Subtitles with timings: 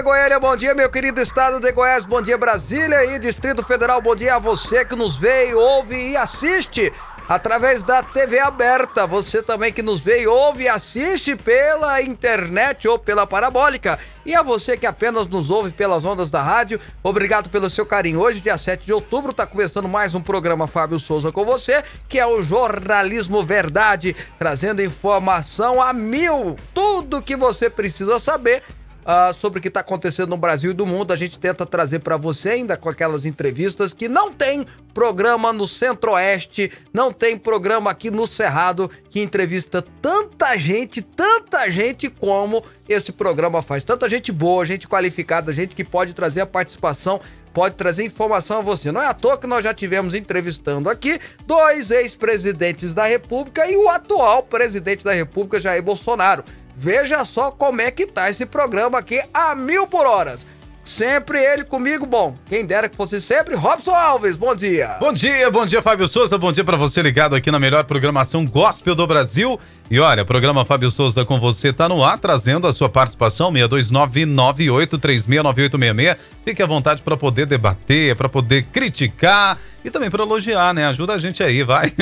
[0.00, 4.00] de Goiânia, bom dia, meu querido estado de Goiás, bom dia, Brasília e Distrito Federal,
[4.00, 6.90] bom dia a você que nos vê, ouve e assiste
[7.28, 9.06] através da TV aberta.
[9.06, 13.98] Você também que nos vê, ouve e assiste pela internet ou pela parabólica.
[14.24, 18.20] E a você que apenas nos ouve pelas ondas da rádio, obrigado pelo seu carinho.
[18.20, 22.18] Hoje, dia 7 de outubro, está começando mais um programa Fábio Souza com você, que
[22.18, 26.56] é o Jornalismo Verdade, trazendo informação a mil.
[26.74, 28.62] Tudo que você precisa saber
[29.10, 31.12] Uh, sobre o que está acontecendo no Brasil e do mundo.
[31.12, 35.66] A gente tenta trazer para você ainda com aquelas entrevistas que não tem programa no
[35.66, 43.10] Centro-Oeste, não tem programa aqui no Cerrado que entrevista tanta gente, tanta gente como esse
[43.10, 43.82] programa faz.
[43.82, 47.20] Tanta gente boa, gente qualificada, gente que pode trazer a participação
[47.52, 48.92] pode trazer informação a você.
[48.92, 53.76] Não é à toa que nós já tivemos entrevistando aqui dois ex-presidentes da República e
[53.76, 56.44] o atual presidente da República, Jair Bolsonaro.
[56.82, 60.46] Veja só como é que tá esse programa aqui a mil por horas.
[60.82, 62.38] Sempre ele comigo, bom.
[62.48, 64.34] Quem dera que fosse sempre Robson Alves.
[64.34, 64.96] Bom dia.
[64.98, 66.38] Bom dia, bom dia, Fábio Souza.
[66.38, 69.60] Bom dia para você ligado aqui na melhor programação gospel do Brasil.
[69.90, 73.52] E olha, o programa Fábio Souza com você tá no ar, trazendo a sua participação,
[73.52, 76.16] 62998369866.
[76.44, 80.86] Fique à vontade para poder debater, para poder criticar e também para elogiar, né?
[80.86, 81.92] Ajuda a gente aí, vai.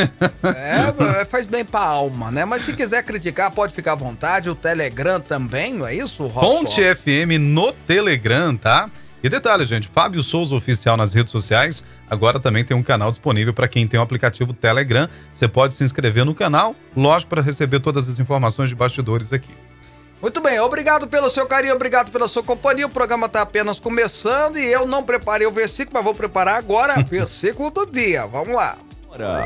[0.43, 2.45] É, faz bem pra alma, né?
[2.45, 4.51] Mas se quiser criticar, pode ficar à vontade.
[4.51, 6.65] O Telegram também, não é isso, Robson?
[6.65, 8.91] Ponte FM no Telegram, tá?
[9.23, 13.53] E detalhe, gente, Fábio Souza Oficial nas redes sociais, agora também tem um canal disponível
[13.53, 15.09] para quem tem o aplicativo Telegram.
[15.35, 19.51] Você pode se inscrever no canal, lógico, para receber todas as informações de bastidores aqui.
[20.21, 22.87] Muito bem, obrigado pelo seu carinho, obrigado pela sua companhia.
[22.87, 26.99] O programa está apenas começando e eu não preparei o versículo, mas vou preparar agora
[27.01, 28.27] o versículo do dia.
[28.27, 28.77] Vamos lá.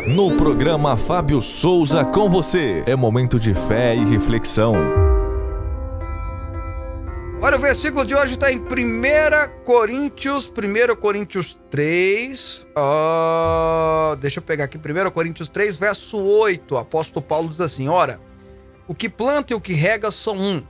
[0.07, 5.12] No programa Fábio Souza com você, é momento de fé e reflexão.
[7.45, 12.65] Olha, o versículo de hoje está em 1 Coríntios, 1 Coríntios 3.
[12.69, 16.73] Uh, deixa eu pegar aqui, 1 Coríntios 3, verso 8.
[16.73, 18.21] O apóstolo Paulo diz assim: Ora,
[18.87, 20.63] o que planta e o que rega são um,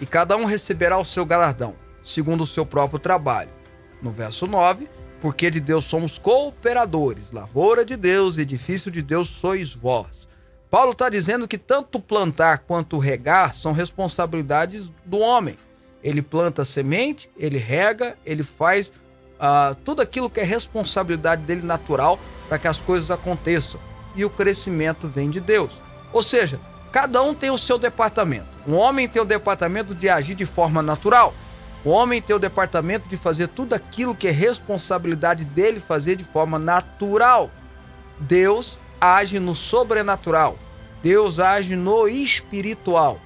[0.00, 1.74] e cada um receberá o seu galardão,
[2.04, 3.50] segundo o seu próprio trabalho.
[4.00, 4.88] No verso 9,
[5.20, 10.28] porque de Deus somos cooperadores, lavoura de Deus, edifício de Deus sois vós.
[10.70, 15.58] Paulo está dizendo que tanto plantar quanto regar são responsabilidades do homem
[16.02, 22.18] ele planta semente, ele rega, ele faz uh, tudo aquilo que é responsabilidade dele natural
[22.48, 23.80] para que as coisas aconteçam.
[24.14, 25.80] E o crescimento vem de Deus.
[26.12, 28.48] Ou seja, cada um tem o seu departamento.
[28.66, 31.32] Um homem tem o departamento de agir de forma natural.
[31.84, 36.24] O homem tem o departamento de fazer tudo aquilo que é responsabilidade dele fazer de
[36.24, 37.50] forma natural.
[38.20, 40.58] Deus age no sobrenatural.
[41.02, 43.18] Deus age no espiritual.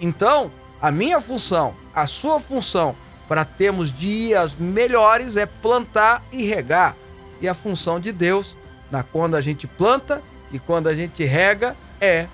[0.00, 2.94] Então, a minha função a sua função
[3.26, 6.94] para termos dias melhores é plantar e regar.
[7.40, 8.56] E a função de Deus,
[8.90, 10.22] na quando a gente planta
[10.52, 12.28] e quando a gente rega, é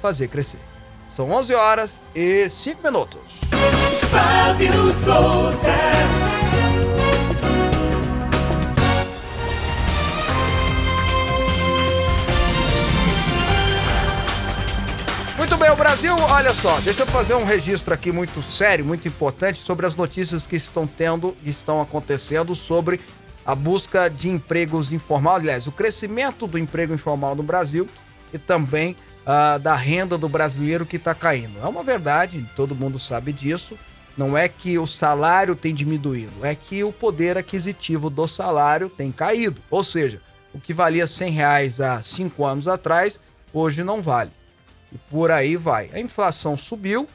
[0.00, 0.60] fazer crescer.
[1.08, 3.40] São 11 horas e 5 minutos.
[4.08, 6.39] Fábio Souza.
[15.50, 19.08] Muito bem, o Brasil, olha só, deixa eu fazer um registro aqui muito sério, muito
[19.08, 23.00] importante sobre as notícias que estão tendo e estão acontecendo sobre
[23.44, 27.88] a busca de empregos informal, aliás, o crescimento do emprego informal no Brasil
[28.32, 28.94] e também
[29.26, 31.58] uh, da renda do brasileiro que está caindo.
[31.58, 33.76] É uma verdade, todo mundo sabe disso.
[34.16, 39.10] Não é que o salário tem diminuído, é que o poder aquisitivo do salário tem
[39.10, 39.60] caído.
[39.68, 40.22] Ou seja,
[40.54, 43.18] o que valia 100 reais há cinco anos atrás,
[43.52, 44.30] hoje não vale.
[44.92, 45.90] E por aí vai.
[45.92, 47.08] A inflação subiu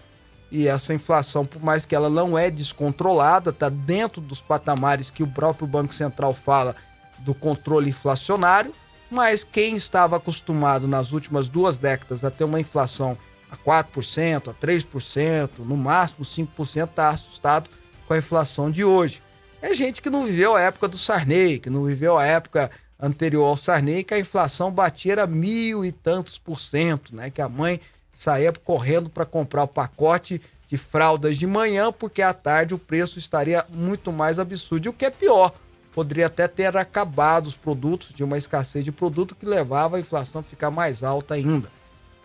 [0.52, 5.24] e essa inflação, por mais que ela não é descontrolada, está dentro dos patamares que
[5.24, 6.76] o próprio Banco Central fala
[7.20, 8.74] do controle inflacionário,
[9.10, 13.18] mas quem estava acostumado nas últimas duas décadas a ter uma inflação
[13.50, 17.70] a 4%, a 3%, no máximo 5%, está assustado
[18.08, 19.22] com a inflação de hoje.
[19.62, 22.70] É gente que não viveu a época do Sarney, que não viveu a época
[23.00, 27.30] anterior ao Sarney, que a inflação batia era mil e tantos por cento, né?
[27.30, 27.80] Que a mãe
[28.14, 33.20] saía correndo para comprar o pacote de fraldas de manhã, porque à tarde o preço
[33.20, 34.86] estaria muito mais absurdo.
[34.86, 35.54] E o que é pior,
[35.94, 40.42] poderia até ter acabado os produtos, de uma escassez de produto que levava a inflação
[40.42, 41.70] a ficar mais alta ainda.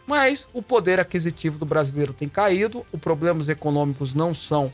[0.06, 4.72] Mas o poder aquisitivo do brasileiro tem caído, os problemas econômicos não são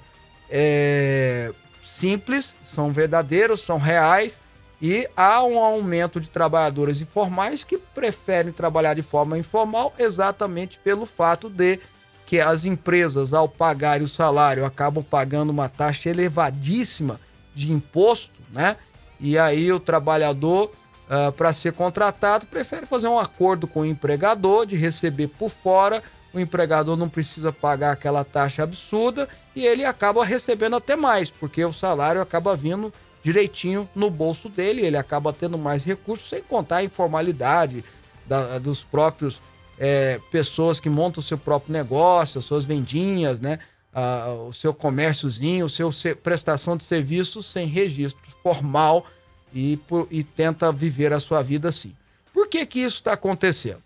[0.48, 1.52] é,
[1.82, 4.40] simples, são verdadeiros, são reais
[4.80, 11.06] e há um aumento de trabalhadores informais que preferem trabalhar de forma informal exatamente pelo
[11.06, 11.80] fato de
[12.26, 17.20] que as empresas, ao pagarem o salário, acabam pagando uma taxa elevadíssima
[17.54, 18.76] de imposto, né?
[19.18, 20.72] E aí o trabalhador,
[21.08, 26.02] uh, para ser contratado, prefere fazer um acordo com o empregador de receber por fora.
[26.34, 31.64] O empregador não precisa pagar aquela taxa absurda e ele acaba recebendo até mais, porque
[31.64, 32.92] o salário acaba vindo
[33.26, 37.84] direitinho no bolso dele, ele acaba tendo mais recursos, sem contar a informalidade
[38.24, 39.42] da, dos próprios
[39.76, 43.58] é, pessoas que montam o seu próprio negócio, as suas vendinhas, né?
[43.92, 49.04] Ah, o seu comérciozinho, o seu se, prestação de serviços sem registro formal
[49.52, 51.96] e, por, e tenta viver a sua vida assim.
[52.32, 53.82] Por que que isso está acontecendo?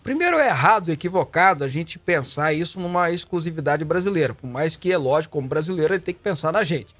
[0.00, 4.96] Primeiro é errado, equivocado a gente pensar isso numa exclusividade brasileira, por mais que é
[4.96, 6.94] lógico, como brasileiro, ele tem que pensar na gente.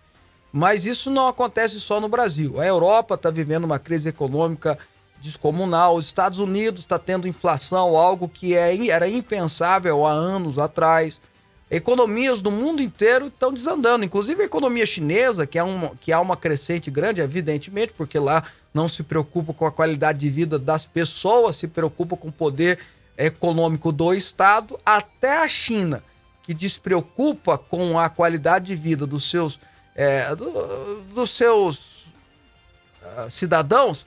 [0.56, 2.60] Mas isso não acontece só no Brasil.
[2.60, 4.78] A Europa está vivendo uma crise econômica
[5.20, 5.96] descomunal.
[5.96, 11.20] Os Estados Unidos está tendo inflação, algo que é, era impensável há anos atrás.
[11.68, 16.20] Economias do mundo inteiro estão desandando, inclusive a economia chinesa, que, é uma, que há
[16.20, 20.86] uma crescente grande, evidentemente, porque lá não se preocupa com a qualidade de vida das
[20.86, 22.78] pessoas, se preocupa com o poder
[23.18, 26.00] econômico do Estado, até a China,
[26.44, 29.58] que despreocupa com a qualidade de vida dos seus,
[29.94, 32.04] é, do, dos seus
[33.02, 34.06] uh, cidadãos,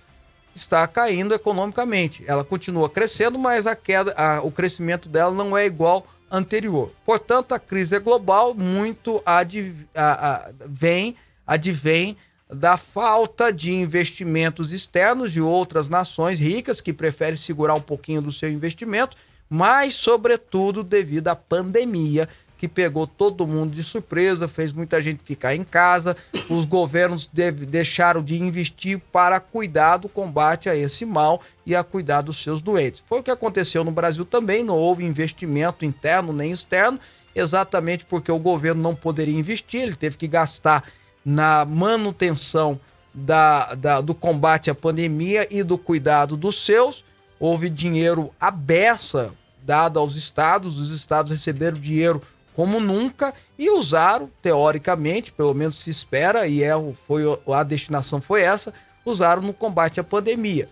[0.54, 2.24] está caindo economicamente.
[2.28, 6.92] Ela continua crescendo, mas a queda, a, o crescimento dela não é igual anterior.
[7.06, 12.18] Portanto, a crise é global, muito adv, a, a, vem, advém
[12.50, 18.32] da falta de investimentos externos de outras nações ricas que preferem segurar um pouquinho do
[18.32, 19.18] seu investimento,
[19.50, 25.56] mas, sobretudo, devido à pandemia que pegou todo mundo de surpresa, fez muita gente ficar
[25.56, 26.18] em casa.
[26.50, 31.84] Os governos deve, deixaram de investir para cuidar do combate a esse mal e a
[31.84, 33.04] cuidar dos seus doentes.
[33.06, 37.00] Foi o que aconteceu no Brasil também, não houve investimento interno nem externo,
[37.36, 40.84] exatamente porque o governo não poderia investir, ele teve que gastar
[41.24, 42.80] na manutenção
[43.14, 47.04] da, da, do combate à pandemia e do cuidado dos seus.
[47.40, 49.34] Houve dinheiro à beça
[49.68, 52.22] dado aos estados, os estados receberam dinheiro
[52.58, 56.72] como nunca e usaram, teoricamente, pelo menos se espera, e é,
[57.06, 57.22] foi,
[57.54, 58.74] a destinação foi essa,
[59.06, 60.68] usaram no combate à pandemia.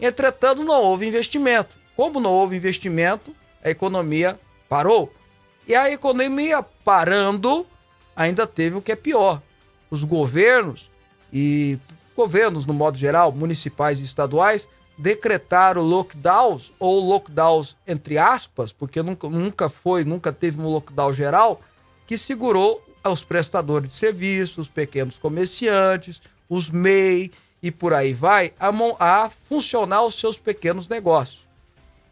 [0.00, 1.76] Entretanto, não houve investimento.
[1.94, 3.32] Como não houve investimento,
[3.64, 5.14] a economia parou.
[5.68, 7.64] E a economia parando,
[8.16, 9.40] ainda teve o que é pior.
[9.88, 10.90] Os governos,
[11.32, 11.78] e
[12.16, 14.68] governos no modo geral, municipais e estaduais,
[15.00, 21.60] decretaram lockdowns, ou lockdowns entre aspas, porque nunca, nunca foi, nunca teve um lockdown geral,
[22.06, 27.32] que segurou os prestadores de serviços, os pequenos comerciantes, os MEI
[27.62, 31.48] e por aí vai, a, a funcionar os seus pequenos negócios.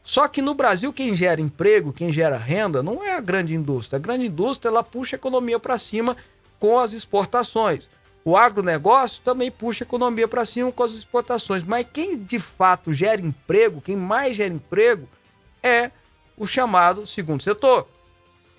[0.02, 3.99] Só que no Brasil, quem gera emprego, quem gera renda, não é a grande indústria.
[3.99, 6.17] A grande indústria ela puxa a economia para cima
[6.58, 7.90] com as exportações.
[8.25, 12.93] O agronegócio também puxa a economia para cima com as exportações, mas quem de fato
[12.93, 15.09] gera emprego, quem mais gera emprego,
[15.62, 15.91] é
[16.37, 17.88] o chamado segundo setor.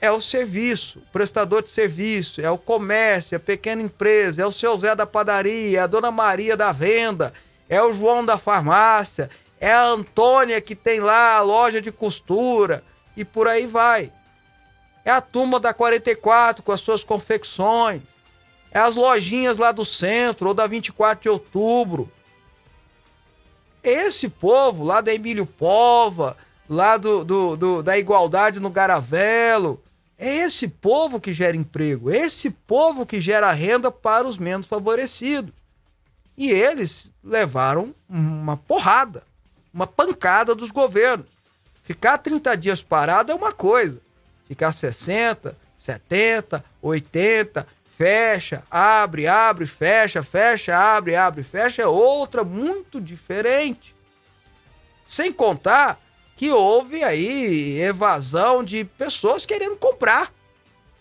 [0.02, 4.46] É o serviço, o prestador de serviço, é o comércio, é a pequena empresa, é
[4.46, 7.34] o seu Zé da padaria, é a dona Maria da venda,
[7.68, 9.30] é o João da farmácia,
[9.60, 12.82] é a Antônia que tem lá a loja de costura
[13.16, 14.12] e por aí vai.
[15.04, 18.19] É a turma da 44 com as suas confecções
[18.72, 22.12] é as lojinhas lá do centro ou da 24 de outubro.
[23.84, 26.38] Esse povo lá da Emílio Pova,
[26.70, 29.82] lá do, do, do, da Igualdade no Garavelo,
[30.18, 35.54] é esse povo que gera emprego, esse povo que gera renda para os menos favorecidos.
[36.38, 39.24] E eles levaram uma porrada,
[39.74, 41.26] uma pancada dos governos.
[41.84, 44.00] Ficar 30 dias parado é uma coisa,
[44.48, 47.66] ficar 60, 70, 80,
[48.00, 53.94] fecha, abre, abre, fecha, fecha, abre, abre, fecha, é outra muito diferente.
[55.06, 56.00] Sem contar
[56.38, 60.34] que houve aí evasão de pessoas querendo comprar.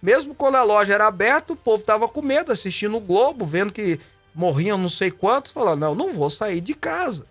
[0.02, 3.72] Mesmo quando a loja era aberta, o povo tava com medo, assistindo o Globo, vendo
[3.72, 4.00] que
[4.34, 7.26] morriam não sei quantos, falando: não, não vou sair de casa.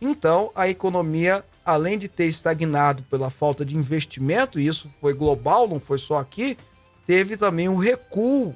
[0.00, 5.66] Então, a economia, além de ter estagnado pela falta de investimento, e isso foi global,
[5.66, 6.56] não foi só aqui,
[7.06, 8.54] teve também um recuo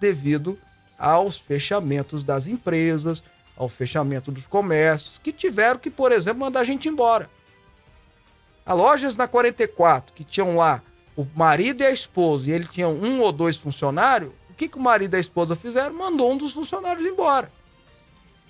[0.00, 0.58] devido
[0.98, 3.22] aos fechamentos das empresas,
[3.56, 7.30] ao fechamento dos comércios, que tiveram que, por exemplo, mandar a gente embora.
[8.64, 10.82] As lojas na 44, que tinham lá
[11.16, 14.76] o marido e a esposa, e ele tinha um ou dois funcionários, o que, que
[14.76, 15.94] o marido e a esposa fizeram?
[15.94, 17.50] Mandou um dos funcionários embora.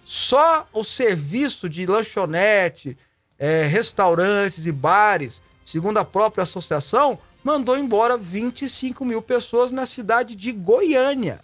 [0.04, 2.98] Só o serviço de lanchonete,
[3.38, 10.34] é, restaurantes e bares segundo a própria associação, mandou embora 25 mil pessoas na cidade
[10.34, 11.40] de Goiânia.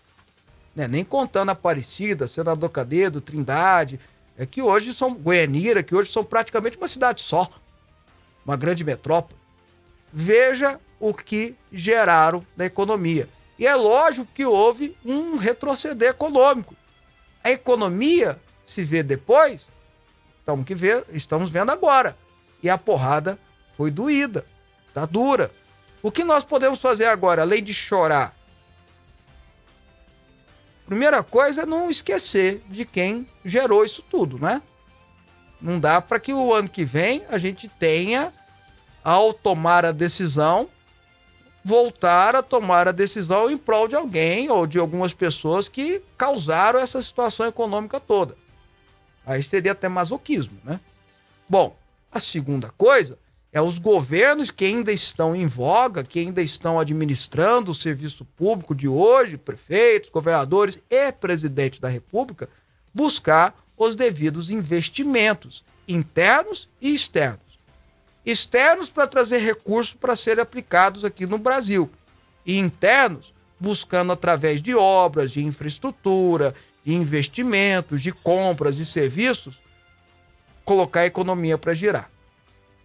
[0.74, 0.86] Né?
[0.86, 3.98] Nem contando Aparecida, Senador Cadedo, Trindade,
[4.36, 7.50] é que hoje são Goianira, que hoje são praticamente uma cidade só,
[8.44, 9.40] uma grande metrópole.
[10.12, 13.28] Veja o que geraram na economia.
[13.58, 16.74] E é lógico que houve um retroceder econômico.
[17.42, 19.68] A economia se vê depois,
[20.40, 22.16] estamos, que ver, estamos vendo agora.
[22.62, 23.38] E a porrada
[23.76, 24.44] foi doída,
[24.92, 25.50] tá dura.
[26.06, 28.32] O que nós podemos fazer agora, além de chorar?
[30.86, 34.62] Primeira coisa é não esquecer de quem gerou isso tudo, né?
[35.60, 38.32] Não dá para que o ano que vem a gente tenha,
[39.02, 40.70] ao tomar a decisão,
[41.64, 46.78] voltar a tomar a decisão em prol de alguém ou de algumas pessoas que causaram
[46.78, 48.36] essa situação econômica toda.
[49.26, 50.78] Aí seria até masoquismo, né?
[51.48, 51.76] Bom,
[52.12, 53.18] a segunda coisa
[53.56, 58.74] é os governos que ainda estão em voga, que ainda estão administrando o serviço público
[58.74, 62.50] de hoje, prefeitos, governadores e presidente da República,
[62.92, 67.58] buscar os devidos investimentos internos e externos
[68.26, 71.88] externos para trazer recursos para serem aplicados aqui no Brasil,
[72.44, 79.58] e internos buscando através de obras, de infraestrutura, de investimentos, de compras e serviços,
[80.62, 82.15] colocar a economia para girar.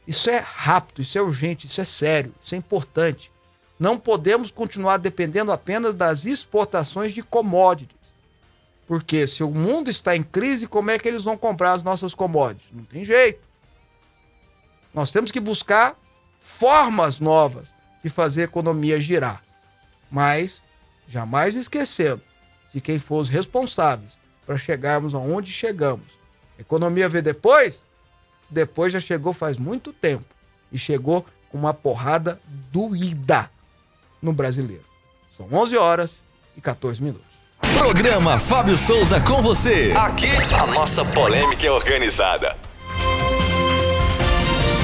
[0.07, 3.31] Isso é rápido, isso é urgente, isso é sério, isso é importante.
[3.79, 8.01] Não podemos continuar dependendo apenas das exportações de commodities.
[8.87, 12.13] Porque se o mundo está em crise, como é que eles vão comprar as nossas
[12.13, 12.71] commodities?
[12.71, 13.41] Não tem jeito.
[14.93, 15.95] Nós temos que buscar
[16.39, 19.41] formas novas de fazer a economia girar.
[20.11, 20.61] Mas
[21.07, 22.21] jamais esquecendo
[22.73, 26.19] de quem for os responsáveis para chegarmos aonde chegamos.
[26.59, 27.85] Economia vê depois?
[28.51, 30.25] Depois já chegou faz muito tempo.
[30.71, 32.39] E chegou com uma porrada
[32.71, 33.49] doída
[34.21, 34.83] no brasileiro.
[35.29, 36.23] São 11 horas
[36.55, 37.31] e 14 minutos.
[37.73, 39.93] Programa Fábio Souza com você.
[39.95, 42.55] Aqui a nossa polêmica é organizada.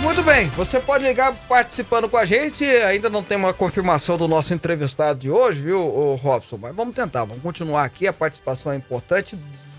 [0.00, 2.64] Muito bem, você pode ligar participando com a gente.
[2.64, 6.58] Ainda não tem uma confirmação do nosso entrevistado de hoje, viu, Robson?
[6.60, 8.06] Mas vamos tentar, vamos continuar aqui.
[8.06, 9.34] A participação é importante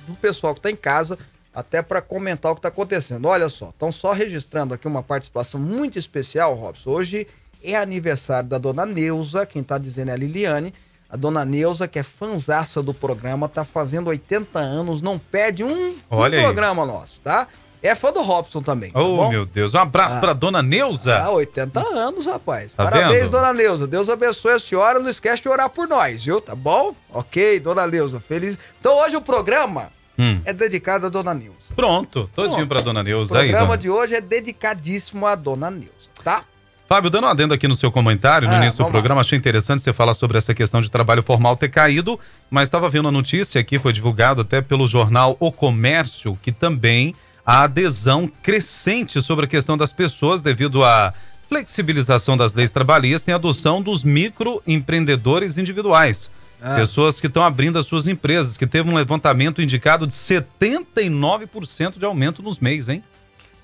[0.08, 1.18] do pessoal que está em casa,
[1.56, 3.28] até para comentar o que está acontecendo.
[3.28, 6.90] Olha só, estão só registrando aqui uma participação muito especial, Robson.
[6.90, 7.26] Hoje
[7.64, 10.74] é aniversário da dona Neuza, quem está dizendo é a Liliane.
[11.10, 15.92] A dona Neuza, que é fanzaça do programa, está fazendo 80 anos, não perde um,
[15.92, 17.48] um programa nosso, tá?
[17.82, 18.92] É fã do Robson também.
[18.92, 19.30] Tá oh, bom?
[19.30, 19.76] meu Deus.
[19.76, 20.20] Um abraço ah.
[20.20, 21.20] pra dona Neuza.
[21.20, 22.74] Ah, 80 anos, rapaz.
[22.74, 23.32] Tá Parabéns, vendo?
[23.32, 23.86] dona Neuza.
[23.86, 25.00] Deus abençoe a senhora.
[25.00, 26.42] Não esquece de orar por nós, viu?
[26.42, 26.96] Tá bom?
[27.14, 28.20] Ok, dona Neuza.
[28.20, 28.58] Feliz.
[28.80, 30.40] Então hoje o programa hum.
[30.46, 31.74] é dedicado à dona Neuza.
[31.76, 33.34] Pronto, todinho pra dona Neuza.
[33.34, 36.44] O programa aí, de hoje é dedicadíssimo à dona Neuza, tá?
[36.88, 39.22] Fábio, dando um adendo aqui no seu comentário, no ah, início do programa, lá.
[39.22, 42.20] achei interessante você falar sobre essa questão de trabalho formal ter caído,
[42.50, 47.16] mas estava vendo a notícia que foi divulgado até pelo jornal O Comércio, que também
[47.44, 51.12] a adesão crescente sobre a questão das pessoas devido à
[51.50, 56.30] flexibilização das leis trabalhistas e a adoção dos microempreendedores individuais.
[56.62, 56.76] Ah.
[56.76, 62.06] Pessoas que estão abrindo as suas empresas, que teve um levantamento indicado de 79% de
[62.06, 63.04] aumento nos meses, hein?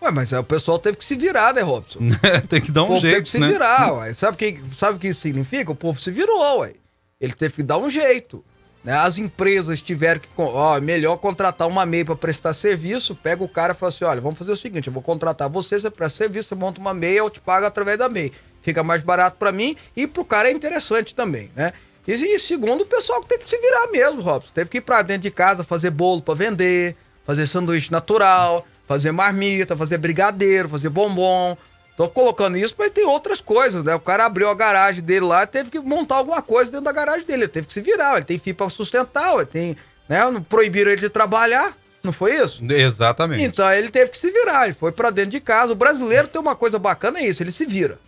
[0.01, 1.99] Ué, mas o pessoal teve que se virar, né, Robson?
[2.49, 3.47] Tem que dar um jeito, teve que se né?
[3.47, 4.13] virar, ué.
[4.13, 5.71] Sabe o que, sabe que isso significa?
[5.71, 6.73] O povo se virou, ué.
[7.19, 8.43] Ele teve que dar um jeito.
[8.83, 8.93] Né?
[8.93, 10.27] As empresas tiveram que.
[10.35, 13.15] Ó, é melhor contratar uma MEI para prestar serviço.
[13.15, 15.79] Pega o cara e fala assim: olha, vamos fazer o seguinte: eu vou contratar você,
[15.79, 18.31] você presta serviço, você monta uma MEI, eu te pago através da MEI.
[18.61, 21.73] Fica mais barato para mim e pro cara é interessante também, né?
[22.07, 24.51] E, segundo, o pessoal que teve que se virar mesmo, Robson.
[24.53, 29.11] Teve que ir pra dentro de casa fazer bolo para vender, fazer sanduíche natural, fazer
[29.11, 31.55] marmita, fazer brigadeiro, fazer bombom,
[32.01, 33.93] Tô colocando isso, mas tem outras coisas, né?
[33.93, 37.27] O cara abriu a garagem dele lá, teve que montar alguma coisa dentro da garagem
[37.27, 39.75] dele, ele teve que se virar, ele tem fio para sustentar, ele tem,
[40.07, 40.19] né?
[40.49, 42.63] Proibiram ele de trabalhar, Não foi isso?
[42.67, 43.43] Exatamente.
[43.43, 45.73] Então ele teve que se virar, ele foi para dentro de casa.
[45.73, 47.99] O brasileiro tem uma coisa bacana, é isso, ele se vira.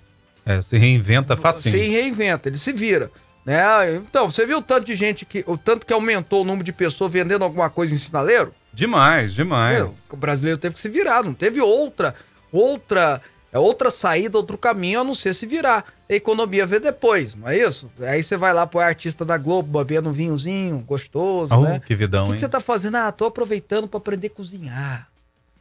[0.44, 1.78] É, se reinventa facinho.
[1.78, 3.12] Se reinventa, ele se vira.
[3.46, 3.96] Né?
[3.96, 5.44] Então, você viu o tanto de gente que.
[5.46, 8.54] O tanto que aumentou o número de pessoas vendendo alguma coisa em sinaleiro?
[8.72, 9.78] Demais, demais.
[9.78, 12.16] Meu, o brasileiro teve que se virar, não teve outra,
[12.52, 13.22] outra,
[13.52, 15.86] é outra saída, outro caminho a não ser se virar.
[16.10, 17.92] A economia vê depois, não é isso?
[18.00, 21.82] Aí você vai lá pro artista da Globo bebendo um vinhozinho gostoso, oh, né?
[21.86, 22.96] Que vidão, O que, que você tá fazendo?
[22.96, 25.08] Ah, tô aproveitando para aprender a cozinhar.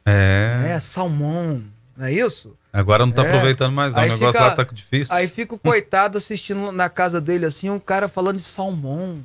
[0.07, 0.71] É.
[0.71, 1.63] É, salmão,
[1.97, 2.57] não é isso?
[2.73, 3.27] Agora não tá é.
[3.27, 4.03] aproveitando mais, não.
[4.03, 5.15] Aí o negócio fica, lá tá difícil.
[5.15, 9.23] Aí fica o coitado assistindo na casa dele assim, um cara falando de salmão,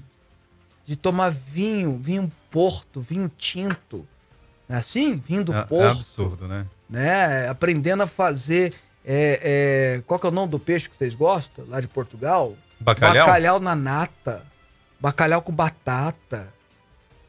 [0.86, 4.06] de tomar vinho, vinho porto, vinho tinto.
[4.68, 5.16] É assim?
[5.16, 5.88] Vinho do é, é porto.
[5.88, 6.66] É absurdo, né?
[6.90, 7.48] né?
[7.48, 8.74] Aprendendo a fazer.
[9.06, 12.54] É, é, qual que é o nome do peixe que vocês gostam lá de Portugal?
[12.80, 13.26] Bacalhau?
[13.26, 14.44] Bacalhau na nata.
[15.00, 16.54] Bacalhau com batata.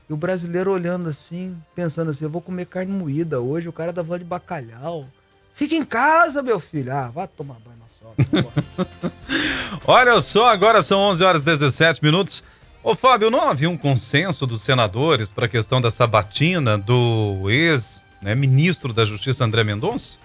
[0.08, 3.92] E o brasileiro olhando assim, pensando assim: eu vou comer carne moída hoje, o cara
[3.92, 5.06] tá falando de bacalhau.
[5.58, 6.94] Fica em casa, meu filho.
[6.94, 8.46] Ah, vá tomar banho na sogra.
[9.84, 12.44] Olha só, agora são 11 horas e 17 minutos.
[12.80, 18.90] Ô Fábio, não havia um consenso dos senadores para a questão da sabatina do ex-ministro
[18.90, 20.20] né, da Justiça André Mendonça?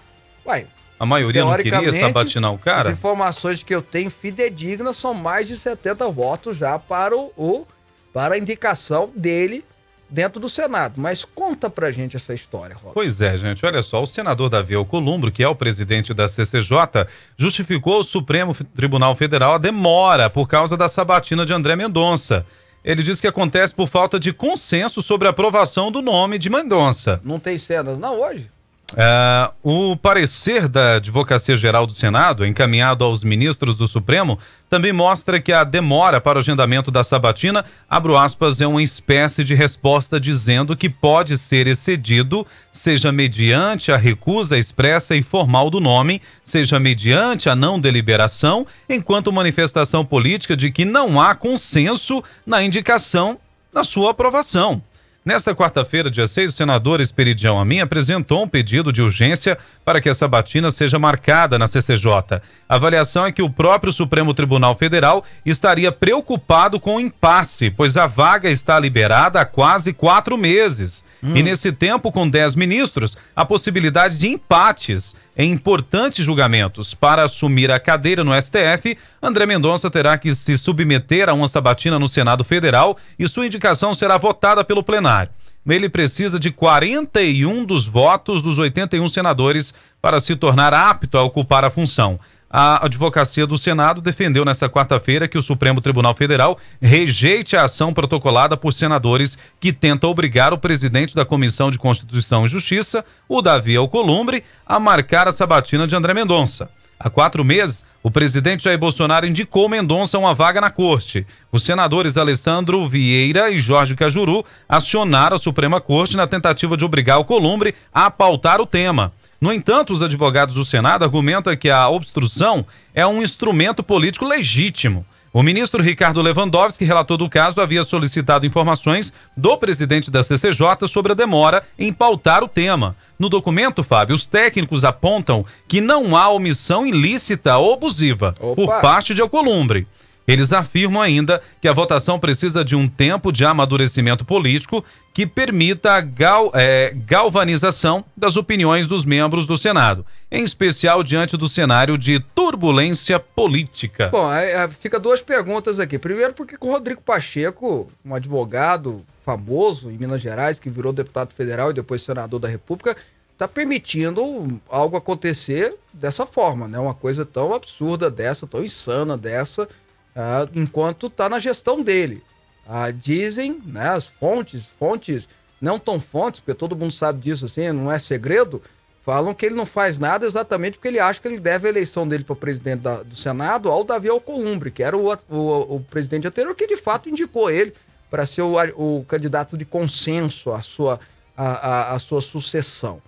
[0.46, 0.68] Uai.
[1.00, 2.90] A maioria não queria sabatinar o cara?
[2.90, 7.66] As informações que eu tenho fidedignas são mais de 70 votos já para o, o
[8.12, 9.64] para a indicação dele
[10.08, 10.94] dentro do Senado.
[10.96, 12.94] Mas conta pra gente essa história, Rob.
[12.94, 13.64] Pois é, gente.
[13.64, 17.06] Olha só, o senador Davi Alcolumbre, que é o presidente da CCJ,
[17.36, 22.46] justificou ao Supremo Tribunal Federal a demora por causa da sabatina de André Mendonça.
[22.84, 27.18] Ele diz que acontece por falta de consenso sobre a aprovação do nome de Mendonça.
[27.24, 28.50] Não tem cenas, não, hoje?
[28.94, 34.38] Uh, o parecer da Advocacia Geral do Senado, encaminhado aos ministros do Supremo,
[34.70, 39.42] também mostra que a demora para o agendamento da sabatina, abro aspas, é uma espécie
[39.42, 45.80] de resposta dizendo que pode ser excedido, seja mediante a recusa expressa e formal do
[45.80, 52.62] nome, seja mediante a não deliberação, enquanto manifestação política de que não há consenso na
[52.62, 53.38] indicação
[53.72, 54.80] na sua aprovação.
[55.24, 60.10] Nesta quarta-feira, dia 6, o senador Esperidião Amin apresentou um pedido de urgência para que
[60.10, 62.42] essa batina seja marcada na CCJ.
[62.68, 67.96] A avaliação é que o próprio Supremo Tribunal Federal estaria preocupado com o impasse, pois
[67.96, 71.02] a vaga está liberada há quase quatro meses.
[71.24, 71.34] Hum.
[71.34, 76.92] E nesse tempo, com dez ministros, a possibilidade de empates em importantes julgamentos.
[76.92, 81.98] Para assumir a cadeira no STF, André Mendonça terá que se submeter a uma sabatina
[81.98, 85.30] no Senado Federal e sua indicação será votada pelo plenário.
[85.66, 91.64] Ele precisa de 41 dos votos dos 81 senadores para se tornar apto a ocupar
[91.64, 92.20] a função.
[92.56, 97.92] A advocacia do Senado defendeu nesta quarta-feira que o Supremo Tribunal Federal rejeite a ação
[97.92, 103.42] protocolada por senadores que tenta obrigar o presidente da Comissão de Constituição e Justiça, o
[103.42, 106.70] Davi Alcolumbre, a marcar a sabatina de André Mendonça.
[106.96, 111.26] Há quatro meses, o presidente Jair Bolsonaro indicou Mendonça uma vaga na corte.
[111.50, 117.18] Os senadores Alessandro Vieira e Jorge Cajuru acionaram a Suprema Corte na tentativa de obrigar
[117.18, 119.12] o Columbre a pautar o tema.
[119.44, 125.04] No entanto, os advogados do Senado argumentam que a obstrução é um instrumento político legítimo.
[125.34, 131.12] O ministro Ricardo Lewandowski, relator do caso, havia solicitado informações do presidente da CCJ sobre
[131.12, 132.96] a demora em pautar o tema.
[133.18, 138.54] No documento, Fábio, os técnicos apontam que não há omissão ilícita ou abusiva Opa.
[138.54, 139.86] por parte de Alcolumbre.
[140.26, 145.92] Eles afirmam ainda que a votação precisa de um tempo de amadurecimento político que permita
[145.92, 151.96] a gal, é, galvanização das opiniões dos membros do Senado, em especial diante do cenário
[151.98, 154.08] de turbulência política.
[154.08, 155.98] Bom, é, fica duas perguntas aqui.
[155.98, 161.70] Primeiro, porque o Rodrigo Pacheco, um advogado famoso em Minas Gerais, que virou deputado federal
[161.70, 162.96] e depois senador da República,
[163.32, 166.78] está permitindo algo acontecer dessa forma, né?
[166.78, 169.68] Uma coisa tão absurda dessa, tão insana dessa
[170.14, 172.22] uh, enquanto está na gestão dele.
[172.66, 175.28] Uh, dizem, né, as fontes, fontes
[175.60, 178.62] não tão fontes, porque todo mundo sabe disso, assim, não é segredo,
[179.02, 182.08] falam que ele não faz nada exatamente porque ele acha que ele deve a eleição
[182.08, 186.26] dele para presidente da, do Senado ao Davi Alcolumbre, que era o, o, o, presidente
[186.26, 187.74] anterior que de fato indicou ele
[188.10, 190.98] para ser o, o, candidato de consenso à sua,
[191.36, 193.02] à, à, à sua sucessão.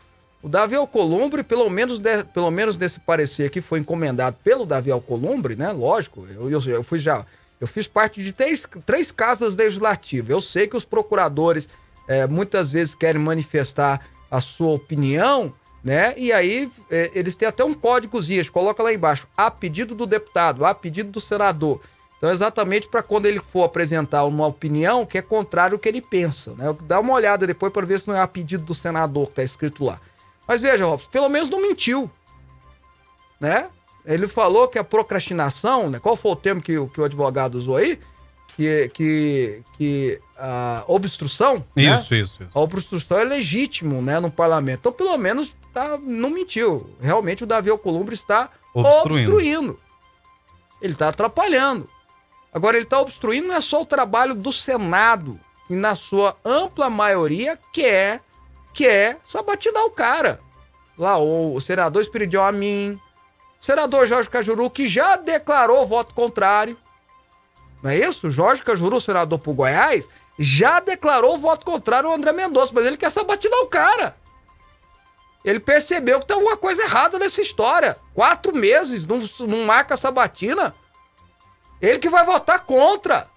[0.47, 4.93] O Davi Alcolumbre, pelo menos, de, pelo menos nesse parecer que foi encomendado pelo Davi
[4.93, 5.73] Alcolumbre, né?
[5.73, 7.27] Lógico, eu, eu, eu fui já.
[7.61, 10.31] Eu fiz parte de três, três casas legislativas.
[10.31, 11.69] Eu sei que os procuradores
[12.07, 16.15] é, muitas vezes querem manifestar a sua opinião, né?
[16.17, 20.65] E aí é, eles têm até um códigozinho, coloca lá embaixo, a pedido do deputado,
[20.65, 21.81] a pedido do senador.
[22.19, 26.01] Então, exatamente para quando ele for apresentar uma opinião que é contrário ao que ele
[26.01, 26.55] pensa.
[26.55, 26.67] Né?
[26.85, 29.43] Dá uma olhada depois para ver se não é a pedido do senador que está
[29.43, 30.01] escrito lá.
[30.47, 32.11] Mas veja, Robson, pelo menos não mentiu.
[33.41, 33.69] Né?
[34.05, 35.99] Ele falou que a procrastinação, né?
[35.99, 37.99] qual foi o termo que, que o advogado usou aí?
[38.57, 41.65] Que, que, que a obstrução.
[41.77, 42.01] Isso, né?
[42.01, 42.47] isso, isso.
[42.55, 44.81] A obstrução é legítimo né, no parlamento.
[44.81, 46.89] Então, pelo menos, tá, não mentiu.
[47.01, 49.33] Realmente o Davi Alcolumbre está obstruindo.
[49.33, 49.81] obstruindo.
[50.81, 51.89] Ele está atrapalhando.
[52.53, 56.89] Agora, ele está obstruindo não é só o trabalho do Senado, que na sua ampla
[56.89, 58.23] maioria quer,
[58.77, 60.39] quer sabatinar o cara.
[60.99, 63.01] Lá, o, senador Espiridião Amin,
[63.59, 66.77] senador Jorge Cajuru, que já declarou voto contrário.
[67.83, 68.31] Não é isso?
[68.31, 70.09] Jorge Cajuru, senador por Goiás,
[70.39, 74.17] já declarou voto contrário ao André Mendonça, mas ele quer sabatinar o cara.
[75.43, 77.97] Ele percebeu que tem alguma coisa errada nessa história.
[78.13, 80.75] Quatro meses, não, marca sabatina.
[81.81, 83.29] Ele que vai votar contra.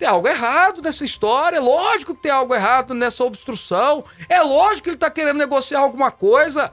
[0.00, 1.58] Tem algo errado nessa história.
[1.58, 4.02] É lógico que tem algo errado nessa obstrução.
[4.30, 6.72] É lógico que ele está querendo negociar alguma coisa.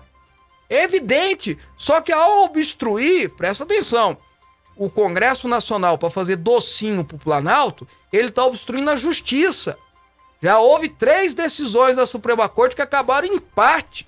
[0.69, 1.59] É evidente.
[1.75, 4.17] Só que ao obstruir, presta atenção,
[4.77, 9.77] o Congresso Nacional para fazer docinho para o Planalto, ele está obstruindo a justiça.
[10.41, 14.07] Já houve três decisões da Suprema Corte que acabaram em parte.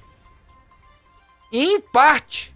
[1.51, 2.55] Em parte.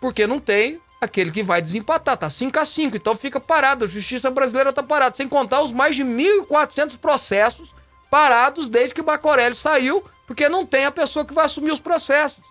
[0.00, 2.16] Porque não tem aquele que vai desempatar.
[2.16, 3.84] Tá 5 a 5 então fica parado.
[3.84, 5.16] A justiça brasileira tá parada.
[5.16, 7.74] Sem contar os mais de 1.400 processos
[8.10, 12.42] parados desde que Bacorelli saiu, porque não tem a pessoa que vai assumir os processos.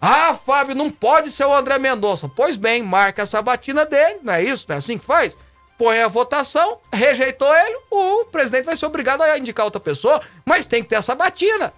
[0.00, 2.28] Ah, Fábio, não pode ser o André Mendonça.
[2.28, 4.66] Pois bem, marca essa batina dele, não é isso?
[4.68, 5.36] Não é assim que faz?
[5.78, 10.66] Põe a votação, rejeitou ele, o presidente vai ser obrigado a indicar outra pessoa, mas
[10.66, 11.72] tem que ter essa batina.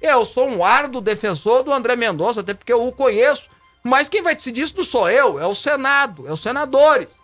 [0.00, 3.48] Eu sou um árduo defensor do André Mendonça, até porque eu o conheço.
[3.82, 7.20] Mas quem vai decidir isso não sou eu, é o Senado, é os senadores.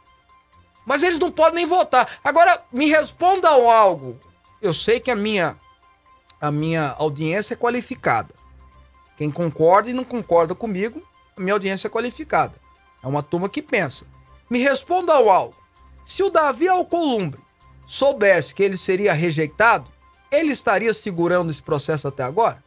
[0.85, 2.19] Mas eles não podem nem votar.
[2.25, 4.19] Agora, me respondam algo.
[4.61, 5.57] Eu sei que a minha,
[6.41, 8.35] a minha audiência é qualificada.
[9.17, 11.03] Quem concorda e não concorda comigo,
[11.37, 12.55] a minha audiência é qualificada.
[13.03, 14.07] É uma turma que pensa.
[14.49, 15.55] Me responda ao algo.
[16.05, 17.41] Se o Davi Alcolumbre
[17.87, 19.91] soubesse que ele seria rejeitado,
[20.31, 22.63] ele estaria segurando esse processo até agora?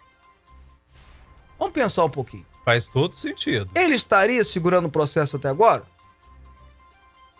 [1.57, 2.45] Vamos pensar um pouquinho.
[2.63, 3.69] Faz todo sentido.
[3.75, 5.83] Ele estaria segurando o processo até agora?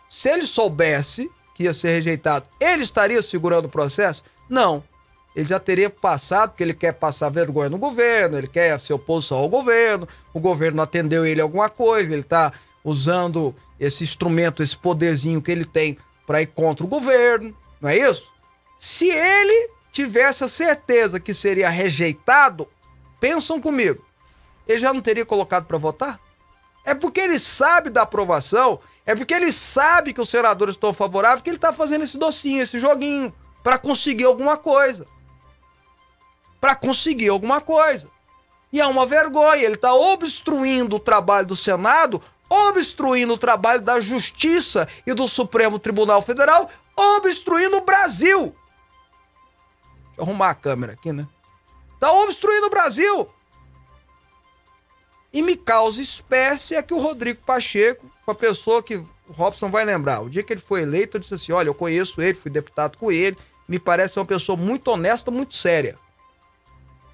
[0.09, 4.23] Se ele soubesse que ia ser rejeitado, ele estaria segurando o processo?
[4.49, 4.83] Não
[5.35, 9.37] ele já teria passado, porque ele quer passar vergonha no governo, ele quer ser oposição
[9.37, 12.51] ao governo, o governo atendeu ele alguma coisa, ele está
[12.83, 17.97] usando esse instrumento, esse poderzinho que ele tem para ir contra o governo, não é
[17.97, 18.29] isso?
[18.77, 22.67] Se ele tivesse a certeza que seria rejeitado,
[23.19, 24.03] pensam comigo,
[24.67, 26.19] ele já não teria colocado para votar?
[26.85, 31.41] É porque ele sabe da aprovação, é porque ele sabe que os senadores estão favoráveis
[31.41, 35.05] que ele está fazendo esse docinho, esse joguinho, para conseguir alguma coisa
[36.61, 38.07] para conseguir alguma coisa.
[38.71, 43.99] E é uma vergonha, ele está obstruindo o trabalho do Senado, obstruindo o trabalho da
[43.99, 48.55] Justiça e do Supremo Tribunal Federal, obstruindo o Brasil.
[50.05, 51.27] Deixa eu arrumar a câmera aqui, né?
[51.95, 53.27] Está obstruindo o Brasil.
[55.33, 59.85] E me causa espécie é que o Rodrigo Pacheco, uma pessoa que o Robson vai
[59.85, 62.51] lembrar, o dia que ele foi eleito, eu disse assim: olha, eu conheço ele, fui
[62.51, 65.97] deputado com ele, me parece uma pessoa muito honesta, muito séria.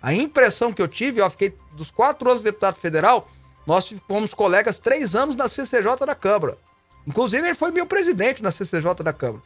[0.02, 3.30] A impressão que eu tive, eu fiquei dos quatro anos de deputado federal,
[3.66, 6.58] nós fomos colegas três anos na CCJ da Câmara.
[7.06, 9.44] Inclusive, ele foi meu presidente na CCJ da Câmara.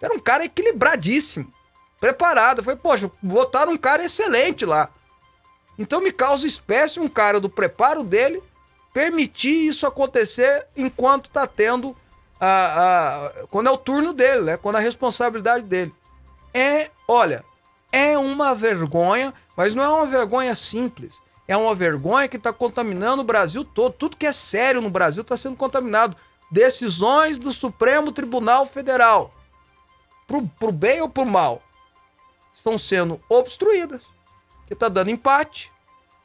[0.00, 1.52] Era um cara equilibradíssimo,
[2.00, 2.62] preparado.
[2.62, 4.90] Foi, poxa, botaram um cara excelente lá.
[5.78, 8.42] Então me causa espécie um cara do preparo dele
[8.92, 11.96] permitir isso acontecer enquanto tá tendo
[12.40, 14.56] a, a, quando é o turno dele, né?
[14.56, 15.94] Quando é a responsabilidade dele.
[16.52, 17.44] É, olha,
[17.92, 21.20] é uma vergonha mas não é uma vergonha simples.
[21.48, 23.92] É uma vergonha que está contaminando o Brasil todo.
[23.92, 26.16] Tudo que é sério no Brasil está sendo contaminado.
[26.48, 29.34] Decisões do Supremo Tribunal Federal,
[30.28, 31.60] pro, pro bem ou pro mal,
[32.54, 34.02] estão sendo obstruídas.
[34.68, 35.72] Que está dando empate.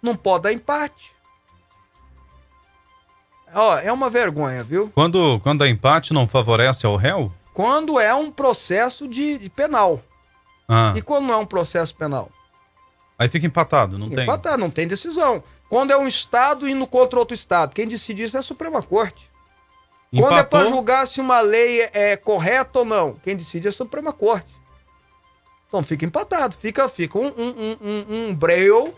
[0.02, 1.12] Não pode dar empate.
[3.56, 4.92] Ó, é uma vergonha, viu?
[4.94, 7.32] Quando, quando é empate, não favorece ao réu?
[7.54, 10.02] Quando é um processo de, de penal.
[10.68, 10.94] Ah.
[10.96, 12.30] E quando não é um processo penal?
[13.18, 14.24] Aí fica empatado, não empatado, tem?
[14.24, 15.44] Empatado, não tem decisão.
[15.70, 19.30] Quando é um Estado indo contra outro Estado, quem decide isso é a Suprema Corte.
[20.12, 20.30] Empatou.
[20.30, 23.74] Quando é para julgar se uma lei é correta ou não, quem decide é a
[23.74, 24.52] Suprema Corte.
[25.74, 28.94] Então fica empatado, fica, fica um, um, um, um breu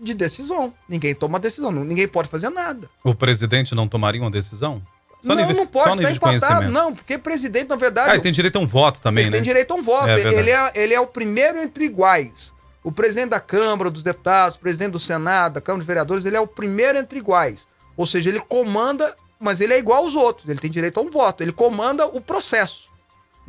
[0.00, 0.72] de decisão.
[0.88, 2.88] Ninguém toma decisão, ninguém pode fazer nada.
[3.02, 4.80] O presidente não tomaria uma decisão?
[5.20, 6.70] Só não, nível- não pode, tá de empatado.
[6.70, 8.10] Não, porque presidente, na verdade.
[8.10, 9.38] Ah, ele tem direito a um voto também, ele né?
[9.38, 10.10] tem direito a um voto.
[10.10, 12.54] É ele, é, ele é o primeiro entre iguais.
[12.84, 16.36] O presidente da Câmara dos Deputados, o presidente do Senado, da Câmara de Vereadores, ele
[16.36, 17.66] é o primeiro entre iguais.
[17.96, 20.48] Ou seja, ele comanda, mas ele é igual aos outros.
[20.48, 21.42] Ele tem direito a um voto.
[21.42, 22.89] Ele comanda o processo.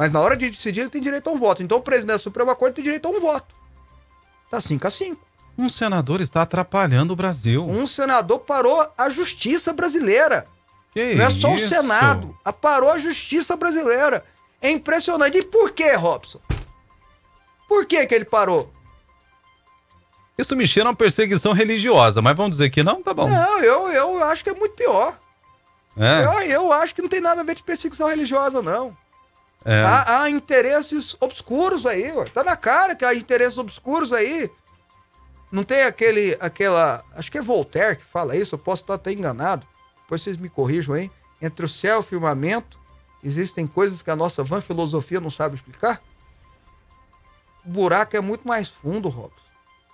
[0.02, 1.62] Mas na hora de decidir, ele tem direito a um voto.
[1.62, 3.54] Então o presidente da Suprema Corte tem direito a um voto.
[4.50, 5.28] Tá 5 a 5.
[5.56, 7.64] Um senador está atrapalhando o Brasil.
[7.70, 10.48] Um senador parou a justiça brasileira.
[10.92, 11.70] Que Não é só o isso?
[11.70, 12.36] Senado.
[12.44, 14.26] A parou a justiça brasileira.
[14.60, 15.38] É impressionante.
[15.38, 16.42] E por que, Robson?
[17.70, 18.74] Por que que ele parou?
[20.36, 23.30] Isso me cheira uma perseguição religiosa, mas vamos dizer que não, tá bom.
[23.30, 25.16] Não, eu, eu acho que é muito pior.
[25.96, 29.00] É, Eu, eu acho que não tem nada a ver de perseguição religiosa, não.
[29.64, 29.84] É.
[29.84, 32.26] Há, há interesses obscuros aí, ué.
[32.26, 34.50] Tá na cara que há interesses obscuros aí.
[35.52, 37.04] Não tem aquele, aquela.
[37.14, 39.66] Acho que é Voltaire que fala isso, eu posso estar até enganado.
[40.04, 41.12] Depois vocês me corrijam aí.
[41.42, 42.80] Entre o céu e o firmamento,
[43.24, 46.02] existem coisas que a nossa vã filosofia não sabe explicar.
[47.66, 49.36] O buraco é muito mais fundo, Robson.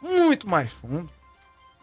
[0.01, 1.10] Muito mais fundo.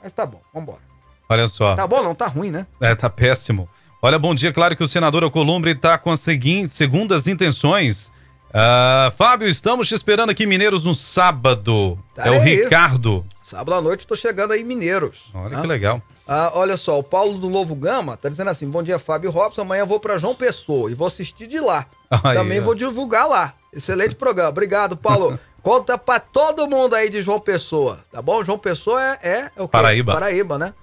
[0.03, 0.83] Mas tá bom, vambora.
[1.29, 1.75] Olha só.
[1.75, 2.67] Tá bom, não tá ruim, né?
[2.81, 3.69] É, tá péssimo.
[4.05, 4.53] Olha, bom dia.
[4.53, 8.13] Claro que o senador Alcolumbre está com as seguintes, segundas intenções.
[8.53, 11.99] Ah, Fábio, estamos te esperando aqui em Mineiros no sábado.
[12.15, 12.65] Tá é o aí.
[12.65, 13.25] Ricardo.
[13.43, 15.31] Sábado à noite tô chegando aí em Mineiros.
[15.33, 15.63] Olha né?
[15.63, 16.03] que legal.
[16.29, 19.63] Ah, olha só, o Paulo do Novo Gama tá dizendo assim: bom dia, Fábio Robson.
[19.63, 21.87] Amanhã vou pra João Pessoa e vou assistir de lá.
[22.11, 22.63] Aí, Também ó.
[22.63, 23.55] vou divulgar lá.
[23.73, 24.51] Excelente programa.
[24.51, 25.41] Obrigado, Paulo.
[25.63, 28.45] Conta pra todo mundo aí de João Pessoa, tá bom?
[28.45, 29.73] João Pessoa é, é, é o quê?
[29.73, 30.13] Paraíba.
[30.13, 30.75] Paraíba, né?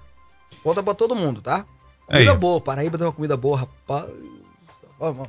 [0.64, 1.64] Conta pra todo mundo, tá?
[2.12, 2.26] Aí.
[2.26, 2.60] Comida boa.
[2.60, 4.06] Paraíba tem uma comida boa, rapaz.
[5.00, 5.28] Vamos.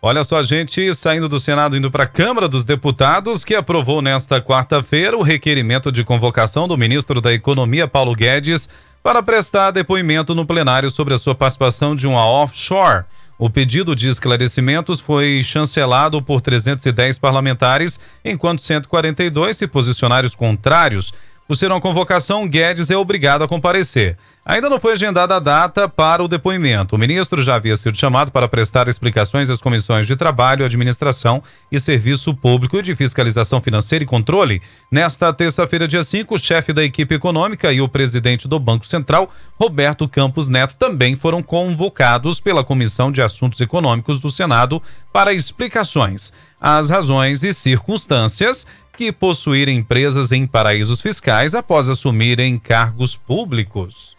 [0.00, 4.40] Olha só, gente, saindo do Senado, indo para a Câmara dos Deputados, que aprovou nesta
[4.40, 8.68] quarta-feira o requerimento de convocação do ministro da Economia, Paulo Guedes,
[9.02, 13.04] para prestar depoimento no plenário sobre a sua participação de uma offshore.
[13.38, 21.12] O pedido de esclarecimentos foi chancelado por 310 parlamentares, enquanto 142 se posicionaram contrários.
[21.46, 24.16] Por ser uma convocação, Guedes é obrigado a comparecer.
[24.46, 26.96] Ainda não foi agendada a data para o depoimento.
[26.96, 31.78] O ministro já havia sido chamado para prestar explicações às comissões de Trabalho, Administração e
[31.78, 34.62] Serviço Público e de Fiscalização Financeira e Controle.
[34.90, 39.30] Nesta terça-feira, dia 5, o chefe da equipe econômica e o presidente do Banco Central,
[39.58, 46.32] Roberto Campos Neto, também foram convocados pela Comissão de Assuntos Econômicos do Senado para explicações.
[46.60, 54.16] As razões e circunstâncias que possuírem empresas em paraísos fiscais após assumirem cargos públicos.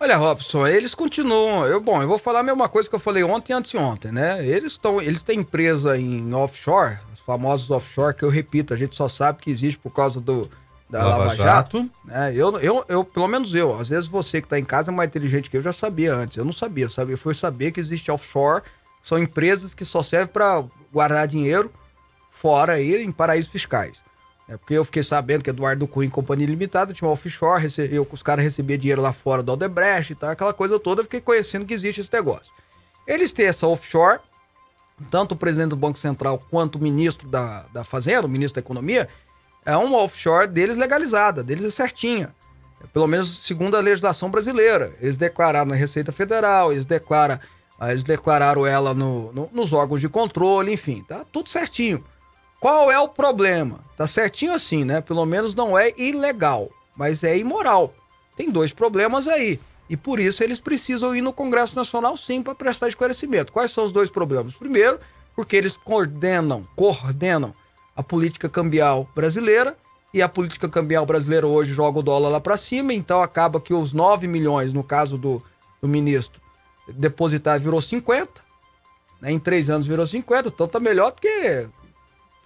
[0.00, 1.64] Olha, Robson, eles continuam.
[1.64, 4.44] Eu, bom, eu vou falar a mesma coisa que eu falei ontem e anteontem, né?
[4.44, 8.96] Eles estão, eles têm empresa em offshore, os famosos offshore, que eu repito, a gente
[8.96, 10.50] só sabe que existe por causa do
[10.90, 11.88] da Lava Lava, Jato.
[12.04, 12.32] né?
[12.34, 15.08] Eu, eu, eu, pelo menos eu, às vezes você que tá em casa é mais
[15.08, 16.36] inteligente que eu, já sabia antes.
[16.36, 17.16] Eu não sabia, sabia?
[17.16, 18.62] Foi saber que existe offshore,
[19.00, 21.72] são empresas que só servem para guardar dinheiro
[22.42, 24.02] fora aí em paraísos fiscais.
[24.48, 28.06] É porque eu fiquei sabendo que Eduardo Cunha em Companhia Limitada tinha uma offshore, eu,
[28.10, 31.20] os caras recebiam dinheiro lá fora do Aldebrecht e tal, aquela coisa toda, eu fiquei
[31.20, 32.52] conhecendo que existe esse negócio.
[33.06, 34.18] Eles têm essa offshore,
[35.10, 38.64] tanto o presidente do Banco Central quanto o ministro da, da Fazenda, o ministro da
[38.66, 39.08] Economia,
[39.64, 42.34] é uma offshore deles legalizada, deles é certinha.
[42.92, 44.92] Pelo menos segundo a legislação brasileira.
[45.00, 47.38] Eles declararam na Receita Federal, eles declaram,
[47.78, 52.04] ah, eles declararam ela no- no- nos órgãos de controle, enfim, tá tudo certinho.
[52.62, 53.80] Qual é o problema?
[53.96, 55.00] Tá certinho assim, né?
[55.00, 57.92] Pelo menos não é ilegal, mas é imoral.
[58.36, 59.58] Tem dois problemas aí.
[59.90, 63.52] E por isso eles precisam ir no Congresso Nacional sim para prestar esclarecimento.
[63.52, 64.54] Quais são os dois problemas?
[64.54, 65.00] Primeiro,
[65.34, 67.52] porque eles coordenam, coordenam
[67.96, 69.76] a política cambial brasileira
[70.14, 73.74] e a política cambial brasileira hoje joga o dólar lá para cima, então acaba que
[73.74, 75.42] os 9 milhões, no caso do,
[75.80, 76.40] do ministro,
[76.86, 78.40] depositar virou 50,
[79.20, 79.32] né?
[79.32, 81.68] em três anos virou 50, então tá melhor do que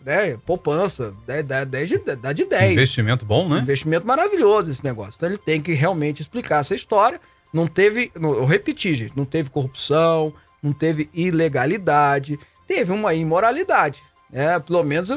[0.07, 2.73] né, poupança, dá, dá, dá de, dá de 10.
[2.75, 3.59] Investimento bom, né?
[3.59, 5.15] Investimento maravilhoso esse negócio.
[5.17, 7.21] Então ele tem que realmente explicar essa história.
[7.53, 12.39] Não teve, eu repeti, gente, não teve corrupção, não teve ilegalidade,
[12.69, 14.01] teve uma imoralidade.
[14.31, 14.57] Né?
[14.61, 15.09] Pelo menos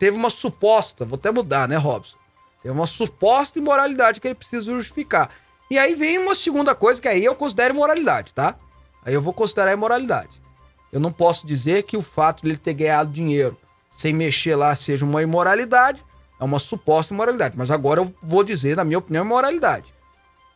[0.00, 2.16] teve uma suposta, vou até mudar, né, Robson?
[2.60, 5.30] Teve uma suposta imoralidade que ele precisa justificar.
[5.70, 8.56] E aí vem uma segunda coisa que aí eu considero imoralidade, tá?
[9.04, 10.42] Aí eu vou considerar imoralidade.
[10.90, 13.56] Eu não posso dizer que o fato de ele ter ganhado dinheiro
[13.96, 16.04] sem mexer lá seja uma imoralidade,
[16.38, 17.56] é uma suposta imoralidade.
[17.56, 19.94] Mas agora eu vou dizer, na minha opinião, imoralidade.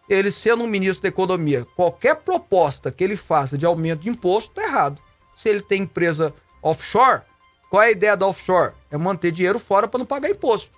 [0.09, 4.55] Ele sendo um ministro da economia, qualquer proposta que ele faça de aumento de imposto
[4.55, 5.01] tá errado.
[5.35, 7.22] Se ele tem empresa offshore,
[7.70, 8.72] qual é a ideia da offshore?
[8.90, 10.70] É manter dinheiro fora para não pagar imposto.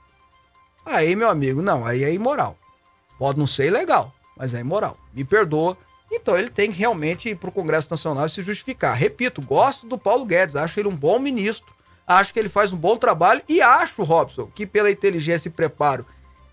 [0.85, 2.59] Aí, meu amigo, não, aí é imoral.
[3.19, 4.99] Pode não ser ilegal, mas é imoral.
[5.15, 5.77] Me perdoa
[6.11, 8.97] Então ele tem que realmente ir para o Congresso Nacional e se justificar.
[8.97, 11.73] Repito, gosto do Paulo Guedes, acho ele um bom ministro,
[12.11, 16.05] acho que ele faz um bom trabalho e acho, Robson, que pela inteligência e preparo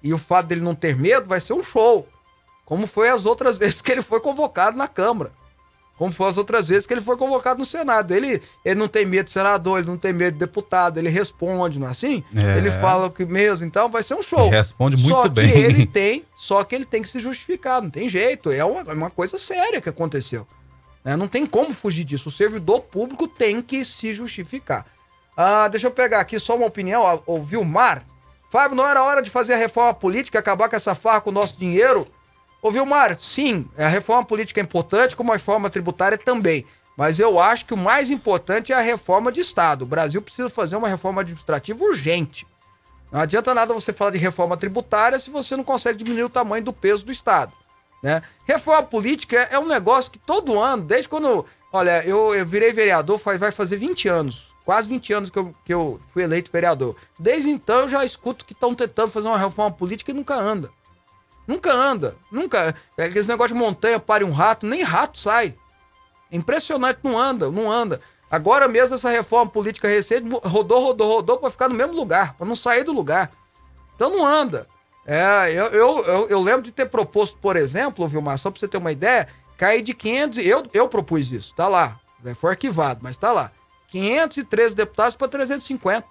[0.04, 2.08] e o fato dele não ter medo vai ser um show.
[2.64, 5.32] Como foi as outras vezes que ele foi convocado na Câmara.
[5.98, 8.14] Como foi as outras vezes que ele foi convocado no Senado.
[8.14, 11.80] Ele, ele não tem medo de senador, ele não tem medo de deputado, ele responde,
[11.80, 12.24] não é assim?
[12.36, 12.60] É.
[12.60, 14.46] Ele fala que mesmo, então vai ser um show.
[14.46, 15.52] Ele responde muito só bem.
[15.52, 18.52] Que ele tem, só que ele tem que se justificar, não tem jeito.
[18.52, 20.46] É uma, é uma coisa séria que aconteceu.
[21.04, 21.16] Né?
[21.16, 22.30] Não tem como fugir disso.
[22.30, 24.86] O servidor público tem que se justificar.
[25.38, 27.22] Ah, deixa eu pegar aqui só uma opinião.
[27.28, 28.04] O Vilmar.
[28.50, 31.34] Fábio, não era hora de fazer a reforma política, acabar com essa farra com o
[31.34, 32.08] nosso dinheiro?
[32.60, 36.66] Ô Vilmar, sim, a reforma política é importante, como a reforma tributária também.
[36.98, 39.84] Mas eu acho que o mais importante é a reforma de Estado.
[39.84, 42.48] O Brasil precisa fazer uma reforma administrativa urgente.
[43.12, 46.64] Não adianta nada você falar de reforma tributária se você não consegue diminuir o tamanho
[46.64, 47.54] do peso do Estado.
[48.02, 48.24] Né?
[48.48, 51.46] Reforma política é um negócio que todo ano, desde quando.
[51.72, 54.47] Olha, eu, eu virei vereador, vai fazer 20 anos.
[54.68, 56.94] Quase 20 anos que eu, que eu fui eleito vereador.
[57.18, 60.70] Desde então eu já escuto que estão tentando fazer uma reforma política e nunca anda.
[61.48, 62.18] Nunca anda.
[62.30, 62.76] Nunca.
[62.98, 65.56] É aquele negócio de montanha, pare um rato, nem rato sai.
[66.30, 68.02] É impressionante, não anda, não anda.
[68.30, 72.46] Agora mesmo essa reforma política recente rodou, rodou, rodou para ficar no mesmo lugar, para
[72.46, 73.32] não sair do lugar.
[73.96, 74.68] Então não anda.
[75.06, 78.68] É, eu, eu, eu, eu, lembro de ter proposto, por exemplo, Vilmar, só para você
[78.68, 81.98] ter uma ideia, cair de 500, eu, eu propus isso, tá lá.
[82.36, 83.50] Foi arquivado, mas tá lá.
[83.88, 86.06] 513 deputados para 350.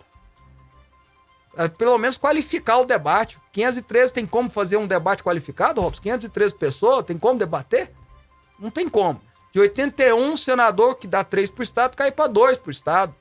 [1.57, 3.39] É, pelo menos qualificar o debate.
[3.53, 6.03] 513 tem como fazer um debate qualificado, Robson?
[6.03, 7.91] 513 pessoas, tem como debater?
[8.59, 9.21] Não tem como.
[9.53, 13.15] De 81, senador que dá 3 pro Estado, cai para 2 pro Estado.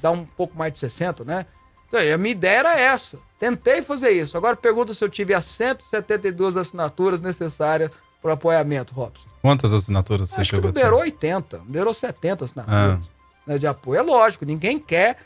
[0.00, 1.46] Dá um pouco mais de 60, né?
[1.88, 3.18] Então, a minha ideia era essa.
[3.38, 4.36] Tentei fazer isso.
[4.36, 7.90] Agora pergunta se eu tive as 172 assinaturas necessárias
[8.22, 9.24] para apoiamento, Robson.
[9.42, 13.15] Quantas assinaturas você Acho chegou que liberou 80, liberou 70 assinaturas ah.
[13.46, 14.00] Né, de apoio.
[14.00, 15.16] É lógico, ninguém quer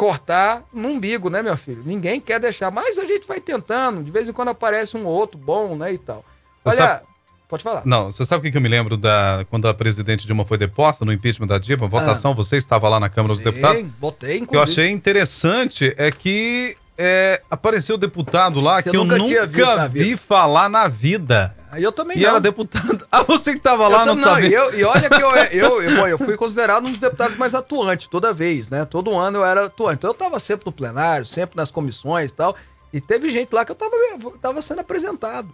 [0.00, 1.82] cortar no umbigo, né, meu filho?
[1.84, 4.02] Ninguém quer deixar, mas a gente vai tentando.
[4.02, 6.24] De vez em quando aparece um outro bom, né, e tal.
[6.64, 7.02] Olha, sabe...
[7.46, 7.82] pode falar.
[7.84, 11.04] Não, você sabe o que, eu me lembro da quando a presidente Dilma foi deposta
[11.04, 11.86] no impeachment da Dilma?
[11.86, 12.34] votação, ah.
[12.34, 13.82] você estava lá na Câmara Sim, dos Deputados?
[13.98, 14.46] botei, inclusive.
[14.46, 19.88] O que eu achei interessante é que é, apareceu deputado lá você que eu nunca
[19.88, 21.56] vi falar na vida.
[21.78, 22.30] Eu também e não.
[22.30, 23.06] era deputado.
[23.10, 24.50] Ah, você que estava lá, não, não sabia?
[24.50, 28.06] Eu, e olha que eu, eu, eu, eu, fui considerado um dos deputados mais atuantes
[28.06, 28.84] toda vez, né?
[28.84, 29.96] Todo ano eu era atuante.
[29.96, 32.54] Então eu estava sempre no plenário, sempre nas comissões e tal.
[32.92, 35.48] E teve gente lá que eu estava tava sendo apresentado.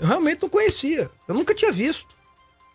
[0.00, 1.10] Eu realmente não conhecia.
[1.28, 2.06] Eu nunca tinha visto.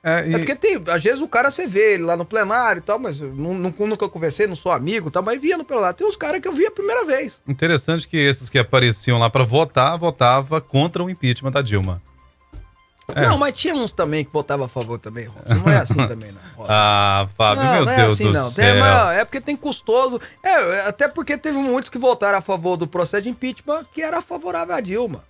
[0.03, 0.33] É, e...
[0.33, 2.99] é, porque tem, às vezes o cara você vê ele lá no plenário e tal,
[2.99, 5.95] mas eu nunca conversei, não sou amigo e tal, mas via no plenário.
[5.95, 7.41] Tem uns caras que eu vi a primeira vez.
[7.47, 12.01] Interessante que esses que apareciam lá para votar, votava contra o impeachment da Dilma.
[13.15, 13.27] É.
[13.27, 15.55] Não, mas tinha uns também que votavam a favor também, Robson.
[15.55, 16.41] Não é assim também, não.
[16.55, 16.67] Robson.
[16.69, 18.45] ah, Fábio, não, meu não é Deus assim, do não.
[18.45, 18.73] céu.
[18.73, 20.21] Tem, é porque tem custoso.
[20.41, 24.21] É, até porque teve muitos que votaram a favor do processo de impeachment que era
[24.21, 25.23] favorável a Dilma.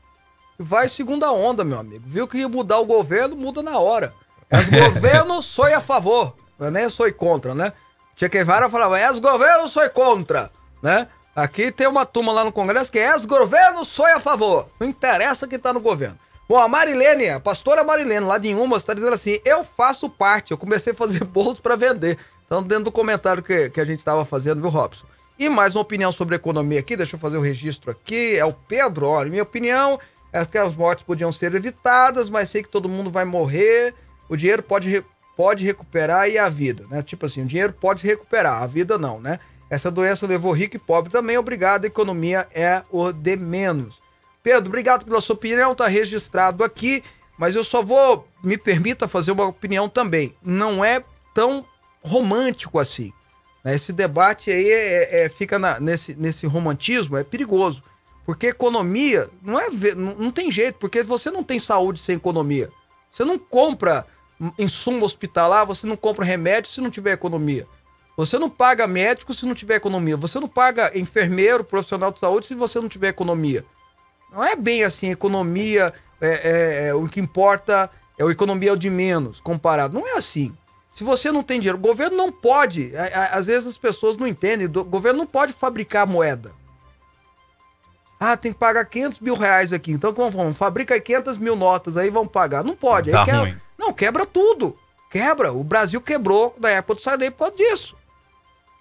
[0.57, 2.03] Vai segunda onda, meu amigo.
[2.05, 4.13] Viu que ia mudar o governo, muda na hora.
[4.53, 6.35] É os governos, sou a favor.
[6.59, 7.73] Eu nem sou contra, né?
[8.15, 11.07] Che Guevara falava, é os governos, sou contra, né?
[11.35, 14.69] Aqui tem uma turma lá no Congresso que é os governos, sou a favor.
[14.79, 16.19] Não interessa quem tá no governo.
[16.47, 20.51] Bom, a Marilene, a pastora Marilene, lá de Inhumas, está dizendo assim: eu faço parte,
[20.51, 22.19] eu comecei a fazer bolos para vender.
[22.45, 25.07] Então, dentro do comentário que, que a gente estava fazendo, viu, Robson?
[25.39, 28.37] E mais uma opinião sobre economia aqui, deixa eu fazer o registro aqui.
[28.37, 29.99] É o Pedro, olha, minha opinião
[30.31, 33.95] é que as mortes podiam ser evitadas, mas sei que todo mundo vai morrer.
[34.29, 35.03] O dinheiro pode,
[35.35, 37.01] pode recuperar e a vida, né?
[37.01, 39.39] Tipo assim, o dinheiro pode recuperar, a vida não, né?
[39.69, 41.85] Essa doença levou rico e pobre também, obrigado.
[41.85, 44.01] A economia é o de menos.
[44.43, 47.03] Pedro, obrigado pela sua opinião, está registrado aqui,
[47.37, 50.35] mas eu só vou, me permita fazer uma opinião também.
[50.43, 51.65] Não é tão
[52.03, 53.11] romântico assim.
[53.63, 53.73] Né?
[53.73, 57.81] Esse debate aí é, é, fica na, nesse, nesse romantismo, é perigoso.
[58.25, 62.69] Porque economia não é não, não tem jeito, porque você não tem saúde sem economia.
[63.11, 64.05] Você não compra
[64.57, 67.67] insumo hospitalar, você não compra remédio se não tiver economia.
[68.15, 70.15] Você não paga médico se não tiver economia.
[70.17, 73.65] Você não paga enfermeiro, profissional de saúde se você não tiver economia.
[74.31, 78.73] Não é bem assim, economia, é, é, é, o que importa é o economia é
[78.73, 79.97] o de menos comparado.
[79.97, 80.55] Não é assim.
[80.91, 82.93] Se você não tem dinheiro, o governo não pode.
[83.31, 84.67] Às vezes as pessoas não entendem.
[84.67, 86.51] O governo não pode fabricar moeda.
[88.25, 89.91] Ah, tem que pagar 500 mil reais aqui.
[89.91, 90.55] Então, como vamos?
[90.55, 92.63] Fabrica 500 mil notas aí, vão pagar.
[92.63, 93.11] Não pode.
[93.11, 93.61] Tá aí quebra...
[93.77, 94.77] Não, quebra tudo.
[95.11, 95.51] Quebra.
[95.51, 97.97] O Brasil quebrou na época do Sarney por causa disso.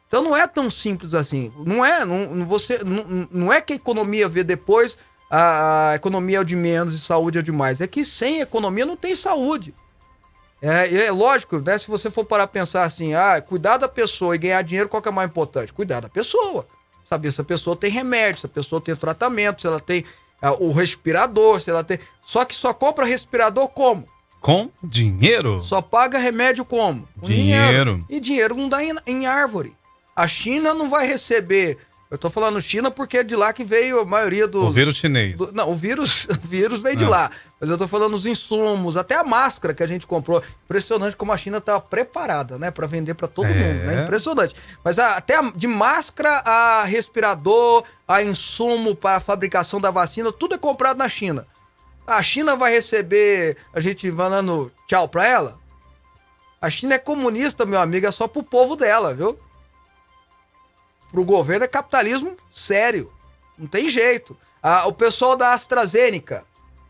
[0.06, 1.52] Então não é tão simples assim.
[1.56, 4.96] Não é, não, você, não, não é que a economia vê depois
[5.28, 7.80] a, a economia é o de menos e saúde é o de mais.
[7.80, 9.74] É que sem economia não tem saúde.
[10.60, 11.76] É, é lógico, né?
[11.78, 15.02] Se você for parar a pensar assim, ah, cuidar da pessoa e ganhar dinheiro, qual
[15.02, 15.72] que é mais importante?
[15.72, 16.64] Cuidar da pessoa.
[17.02, 20.04] Saber se a pessoa tem remédio, se a pessoa tem tratamento, se ela tem
[20.40, 21.98] ah, o respirador, se ela tem.
[22.24, 24.06] Só que só compra respirador como?
[24.40, 25.62] Com dinheiro.
[25.62, 27.08] Só paga remédio como?
[27.20, 28.04] Com dinheiro.
[28.10, 29.72] E dinheiro não dá em, em árvore.
[30.16, 31.78] A China não vai receber
[32.12, 34.66] eu tô falando China porque é de lá que veio a maioria do.
[34.66, 35.34] O vírus chinês.
[35.34, 37.30] Do, não, o vírus, o vírus veio de lá.
[37.58, 40.42] Mas eu tô falando os insumos, até a máscara que a gente comprou.
[40.66, 43.54] Impressionante como a China tá preparada, né, para vender para todo é.
[43.54, 44.02] mundo, né?
[44.02, 44.54] Impressionante.
[44.84, 50.30] Mas a, até a, de máscara a respirador, a insumo para a fabricação da vacina,
[50.30, 51.46] tudo é comprado na China.
[52.06, 55.58] A China vai receber a gente mandando tchau para ela?
[56.60, 59.38] A China é comunista, meu amigo, é só pro povo dela, viu?
[61.12, 63.12] Pro governo é capitalismo sério.
[63.56, 64.36] Não tem jeito.
[64.62, 66.44] Ah, o pessoal da AstraZeneca,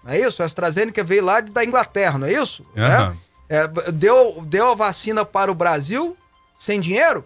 [0.04, 0.42] não é isso?
[0.42, 2.64] A AstraZeneca veio lá da Inglaterra, não é isso?
[2.76, 2.82] Uhum.
[2.82, 3.16] Né?
[3.48, 6.16] É, deu, deu a vacina para o Brasil
[6.56, 7.24] sem dinheiro?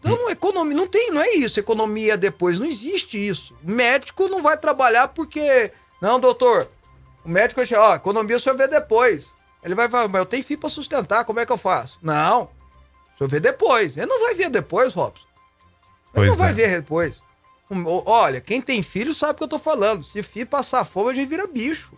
[0.00, 3.54] Então, não, economia, não tem, não é isso, economia depois, não existe isso.
[3.62, 5.70] O médico não vai trabalhar porque.
[6.00, 6.68] Não, doutor,
[7.24, 9.32] o médico vai ó, economia o senhor vê depois.
[9.62, 11.98] Ele vai falar, mas eu tenho filho para sustentar, como é que eu faço?
[12.02, 12.44] Não,
[13.14, 13.96] o senhor vê depois.
[13.96, 15.26] Ele não vai ver depois, Robson.
[16.14, 16.54] Ele não vai é.
[16.54, 17.22] ver depois.
[18.04, 20.04] Olha, quem tem filho sabe o que eu tô falando.
[20.04, 21.92] Se filho passar fome, a gente vira bicho.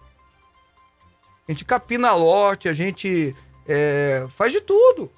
[1.48, 3.34] A gente capina lote, a gente
[3.66, 5.10] é, faz de tudo.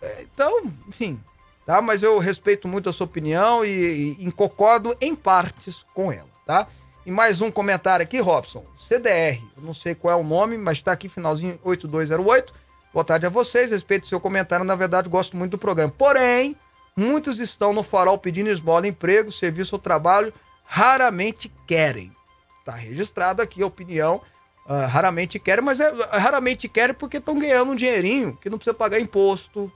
[0.00, 1.20] É, então, enfim,
[1.66, 1.80] tá?
[1.80, 6.28] Mas eu respeito muito a sua opinião e, e, e concordo em partes com ela,
[6.46, 6.68] tá?
[7.04, 8.64] E mais um comentário aqui, Robson.
[8.78, 12.52] CDR, eu não sei qual é o nome, mas tá aqui finalzinho 8208.
[12.92, 15.92] Boa tarde a vocês, respeito o seu comentário, na verdade gosto muito do programa.
[15.96, 16.54] Porém,
[16.98, 20.34] Muitos estão no farol pedindo esmola, emprego, serviço ou trabalho,
[20.64, 22.10] raramente querem.
[22.58, 24.20] Está registrado aqui a opinião.
[24.66, 28.74] Uh, raramente querem, mas é, raramente querem porque estão ganhando um dinheirinho que não precisa
[28.74, 29.72] pagar imposto,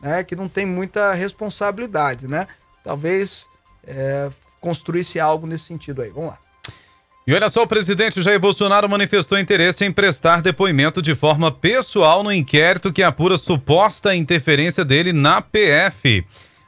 [0.00, 0.22] né?
[0.22, 2.46] Que não tem muita responsabilidade, né?
[2.84, 3.48] Talvez
[3.84, 4.30] é,
[4.60, 6.10] construísse algo nesse sentido aí.
[6.10, 6.38] Vamos lá.
[7.28, 12.24] E olha só, o presidente Jair Bolsonaro manifestou interesse em prestar depoimento de forma pessoal
[12.24, 16.24] no inquérito que apura suposta interferência dele na PF.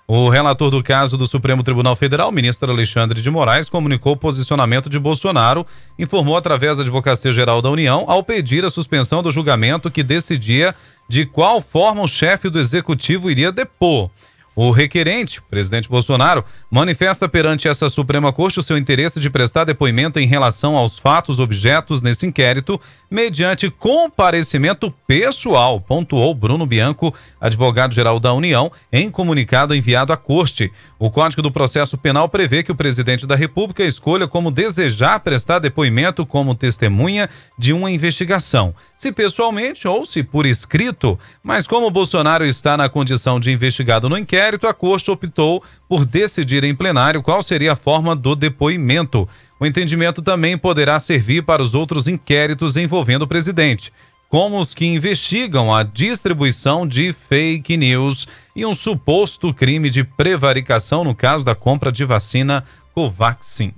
[0.06, 4.90] O relator do caso do Supremo Tribunal Federal, ministro Alexandre de Moraes, comunicou o posicionamento
[4.90, 5.64] de Bolsonaro,
[5.98, 10.74] informou através da Advocacia Geral da União ao pedir a suspensão do julgamento que decidia
[11.08, 14.10] de qual forma o chefe do executivo iria depor.
[14.54, 20.18] O requerente, presidente Bolsonaro, manifesta perante essa Suprema Corte o seu interesse de prestar depoimento
[20.18, 28.32] em relação aos fatos objetos nesse inquérito, mediante comparecimento pessoal, pontuou Bruno Bianco, advogado-geral da
[28.32, 30.72] União, em comunicado enviado à Corte.
[30.98, 35.60] O Código do Processo Penal prevê que o presidente da República escolha como desejar prestar
[35.60, 41.18] depoimento como testemunha de uma investigação, se pessoalmente ou se por escrito.
[41.42, 46.64] Mas como Bolsonaro está na condição de investigado no inquérito, a Corte optou por decidir
[46.64, 49.26] em plenário qual seria a forma do depoimento.
[49.58, 53.90] O entendimento também poderá servir para os outros inquéritos envolvendo o presidente,
[54.28, 61.04] como os que investigam a distribuição de fake news e um suposto crime de prevaricação
[61.04, 63.72] no caso da compra de vacina Covaxin.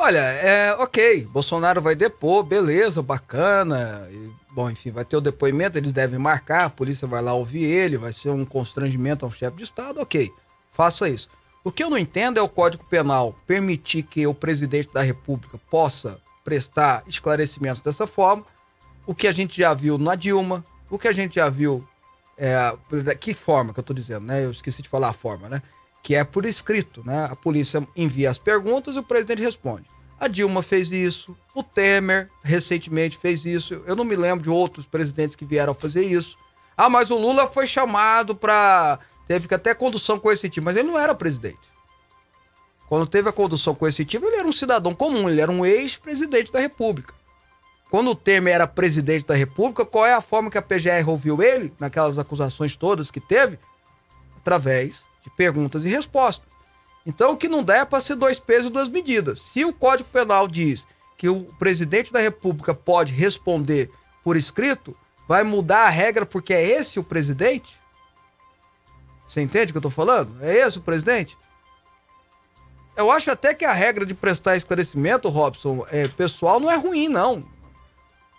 [0.00, 4.08] Olha, é ok, Bolsonaro vai depor, beleza, bacana.
[4.12, 7.64] E, bom, enfim, vai ter o depoimento, eles devem marcar, a polícia vai lá ouvir
[7.64, 10.30] ele, vai ser um constrangimento ao chefe de Estado, ok,
[10.70, 11.28] faça isso.
[11.64, 15.58] O que eu não entendo é o Código Penal permitir que o presidente da República
[15.68, 18.46] possa prestar esclarecimentos dessa forma,
[19.04, 21.84] o que a gente já viu na Dilma, o que a gente já viu.
[22.40, 22.72] É,
[23.18, 24.44] que forma que eu tô dizendo, né?
[24.44, 25.60] Eu esqueci de falar a forma, né?
[26.02, 27.28] Que é por escrito, né?
[27.30, 29.86] A polícia envia as perguntas e o presidente responde.
[30.20, 33.82] A Dilma fez isso, o Temer recentemente fez isso.
[33.86, 36.36] Eu não me lembro de outros presidentes que vieram fazer isso.
[36.76, 41.14] Ah, mas o Lula foi chamado para teve até condução coercitiva, mas ele não era
[41.14, 41.68] presidente.
[42.88, 46.58] Quando teve a condução coercitiva, ele era um cidadão comum, ele era um ex-presidente da
[46.58, 47.12] República.
[47.90, 51.42] Quando o Temer era presidente da República, qual é a forma que a PGR ouviu
[51.42, 53.58] ele, naquelas acusações todas que teve?
[54.38, 56.48] Através de perguntas e respostas.
[57.06, 59.40] Então, o que não dá é para ser dois pesos e duas medidas.
[59.40, 63.90] Se o Código Penal diz que o presidente da República pode responder
[64.24, 67.76] por escrito, vai mudar a regra porque é esse o presidente?
[69.26, 70.36] Você entende o que eu estou falando?
[70.42, 71.36] É esse o presidente?
[72.96, 77.08] Eu acho até que a regra de prestar esclarecimento, Robson, é, pessoal, não é ruim,
[77.08, 77.44] não.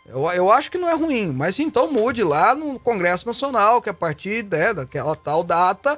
[0.06, 3.90] Eu, eu acho que não é ruim, mas então mude lá no Congresso Nacional, que
[3.90, 5.98] a partir né, daquela tal data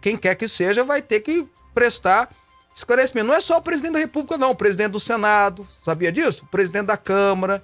[0.00, 2.30] quem quer que seja vai ter que prestar
[2.74, 3.26] esclarecimento.
[3.26, 4.50] Não é só o presidente da República, não.
[4.50, 6.44] O presidente do Senado, sabia disso?
[6.44, 7.62] O presidente da Câmara,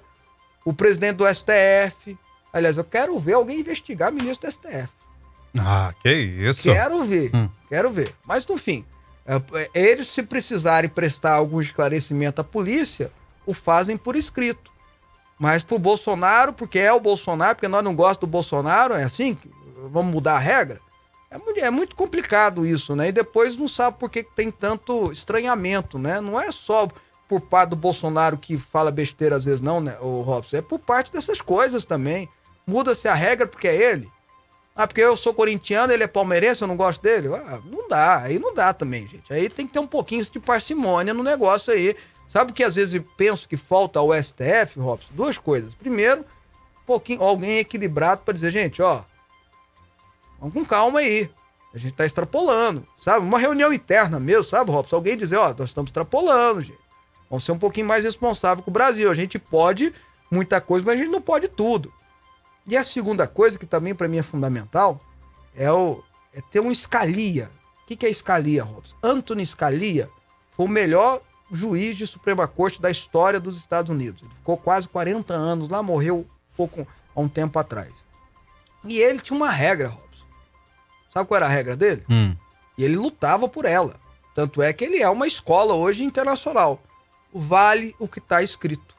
[0.65, 2.17] o presidente do STF.
[2.53, 4.89] Aliás, eu quero ver alguém investigar ministro do STF.
[5.59, 6.63] Ah, que isso.
[6.63, 7.49] Quero ver, Hum.
[7.69, 8.13] quero ver.
[8.25, 8.85] Mas, no fim,
[9.25, 13.11] é, é, eles, se precisarem prestar algum esclarecimento à polícia,
[13.45, 14.71] o fazem por escrito.
[15.39, 19.37] Mas pro Bolsonaro, porque é o Bolsonaro, porque nós não gostamos do Bolsonaro, é assim?
[19.91, 20.79] Vamos mudar a regra?
[21.29, 23.09] É muito, é muito complicado isso, né?
[23.09, 26.21] E depois não sabe por que tem tanto estranhamento, né?
[26.21, 26.87] Não é só
[27.27, 30.57] por parte do Bolsonaro que fala besteira às vezes, não, né, o Robson?
[30.57, 32.29] É por parte dessas coisas também.
[32.65, 34.09] Muda-se a regra porque é ele.
[34.75, 37.27] Ah, porque eu sou corintiano, ele é palmeirense, eu não gosto dele?
[37.33, 39.33] Ah, não dá, aí não dá também, gente.
[39.33, 41.95] Aí tem que ter um pouquinho de parcimônia no negócio aí.
[42.27, 45.09] Sabe o que às vezes penso que falta ao STF, Robson?
[45.11, 45.73] Duas coisas.
[45.73, 49.03] Primeiro, um pouquinho, alguém equilibrado para dizer, gente, ó,
[50.39, 51.29] vamos com calma aí.
[51.73, 53.25] A gente tá extrapolando, sabe?
[53.25, 54.95] Uma reunião interna mesmo, sabe, Robson?
[54.95, 56.79] Alguém dizer, ó, nós estamos extrapolando, gente.
[57.29, 59.11] Vamos ser um pouquinho mais responsável com o Brasil.
[59.11, 59.93] A gente pode
[60.31, 61.91] muita coisa, mas a gente não pode tudo.
[62.65, 64.99] E a segunda coisa, que também para mim é fundamental,
[65.55, 67.49] é, o, é ter um Scalia.
[67.83, 68.95] O que, que é Scalia, Robson?
[69.01, 70.09] Anthony Scalia
[70.51, 71.21] foi o melhor
[71.51, 74.23] juiz de Suprema Corte da história dos Estados Unidos.
[74.23, 76.25] Ele ficou quase 40 anos lá, morreu
[76.55, 76.85] pouco
[77.15, 78.05] há um tempo atrás.
[78.83, 80.06] E ele tinha uma regra, Robson.
[81.09, 82.03] Sabe qual era a regra dele?
[82.09, 82.35] Hum.
[82.77, 83.95] E ele lutava por ela.
[84.35, 86.79] Tanto é que ele é uma escola hoje internacional.
[87.33, 88.95] Vale o que está escrito.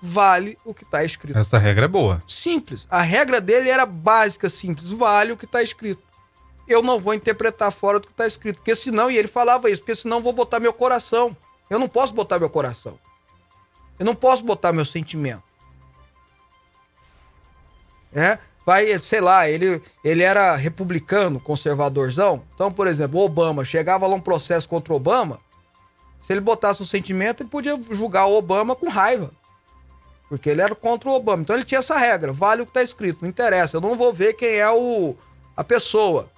[0.00, 1.38] Vale o que está escrito.
[1.38, 2.22] Essa regra é boa.
[2.26, 2.86] Simples.
[2.90, 4.90] A regra dele era básica, simples.
[4.90, 6.02] Vale o que está escrito.
[6.68, 8.56] Eu não vou interpretar fora do que está escrito.
[8.56, 11.36] Porque senão, e ele falava isso, porque senão eu vou botar meu coração.
[11.68, 12.98] Eu não posso botar meu coração.
[13.98, 15.42] Eu não posso botar meu sentimento.
[18.12, 18.38] É?
[18.66, 22.42] Vai, sei lá, ele, ele era republicano, conservadorzão.
[22.54, 25.38] Então, por exemplo, Obama chegava lá um processo contra o Obama.
[26.20, 29.30] Se ele botasse o sentimento, ele podia julgar o Obama com raiva.
[30.28, 31.42] Porque ele era contra o Obama.
[31.42, 33.76] Então ele tinha essa regra: vale o que está escrito, não interessa.
[33.76, 35.14] Eu não vou ver quem é o,
[35.54, 36.30] a pessoa.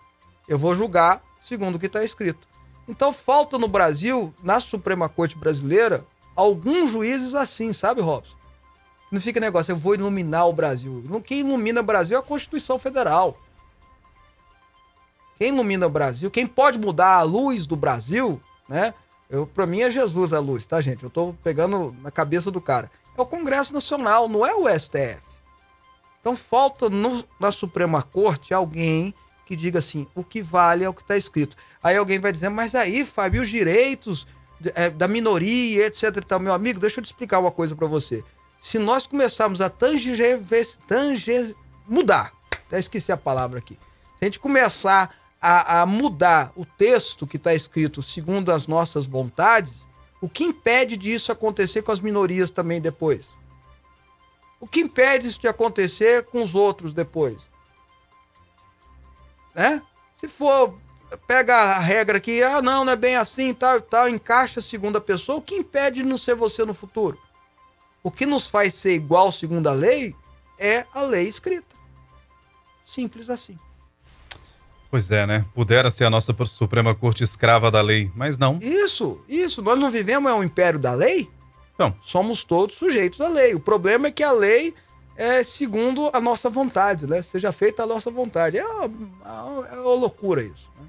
[0.49, 2.49] Eu vou julgar segundo o que está escrito.
[2.89, 6.05] Então falta no Brasil, na Suprema Corte Brasileira,
[6.35, 8.35] alguns juízes assim, sabe, Robson?
[9.11, 11.03] Não fica negócio, eu vou iluminar o Brasil.
[11.25, 13.39] Quem ilumina o Brasil é a Constituição Federal.
[15.39, 18.95] Quem ilumina o Brasil, quem pode mudar a luz do Brasil, né?
[19.29, 21.03] Eu, pra mim é Jesus a luz, tá, gente?
[21.03, 22.91] Eu tô pegando na cabeça do cara.
[23.17, 25.21] É o Congresso Nacional, não é o STF.
[26.21, 30.95] Então falta no- na Suprema Corte alguém que diga assim: o que vale é o
[30.95, 31.57] que está escrito.
[31.83, 34.27] Aí alguém vai dizer, mas aí, Fábio, os direitos
[34.75, 36.17] eh, da minoria, etc.
[36.17, 36.41] e tal.
[36.41, 38.25] Meu amigo, deixa eu te explicar uma coisa para você.
[38.59, 40.43] Se nós começarmos a tanger,
[40.87, 41.55] tanger,
[41.87, 42.33] mudar,
[42.67, 43.79] até esqueci a palavra aqui.
[44.19, 49.07] Se a gente começar a, a mudar o texto que está escrito segundo as nossas
[49.07, 49.87] vontades,
[50.21, 53.29] o que impede disso acontecer com as minorias também depois?
[54.59, 57.47] O que impede isso de acontecer com os outros depois?
[59.55, 59.83] Né?
[60.17, 60.79] Se for,
[61.27, 65.01] pega a regra aqui, ah, não, não é bem assim, tal, tal, encaixa a segunda
[65.01, 67.19] pessoa, o que impede de não ser você no futuro?
[68.07, 70.15] O que nos faz ser igual segundo a lei
[70.61, 71.75] é a lei escrita.
[72.85, 73.59] Simples assim.
[74.89, 75.45] Pois é, né?
[75.53, 78.61] Pudera ser a nossa Suprema Corte escrava da lei, mas não.
[78.63, 79.61] Isso, isso.
[79.61, 81.29] Nós não vivemos é um império da lei?
[81.77, 81.97] Não.
[82.01, 83.57] Somos todos sujeitos à lei.
[83.57, 84.73] O problema é que a lei
[85.17, 87.23] é segundo a nossa vontade, né?
[87.23, 88.57] Seja feita a nossa vontade.
[88.57, 88.85] É uma,
[89.67, 90.71] é uma loucura isso.
[90.79, 90.87] né?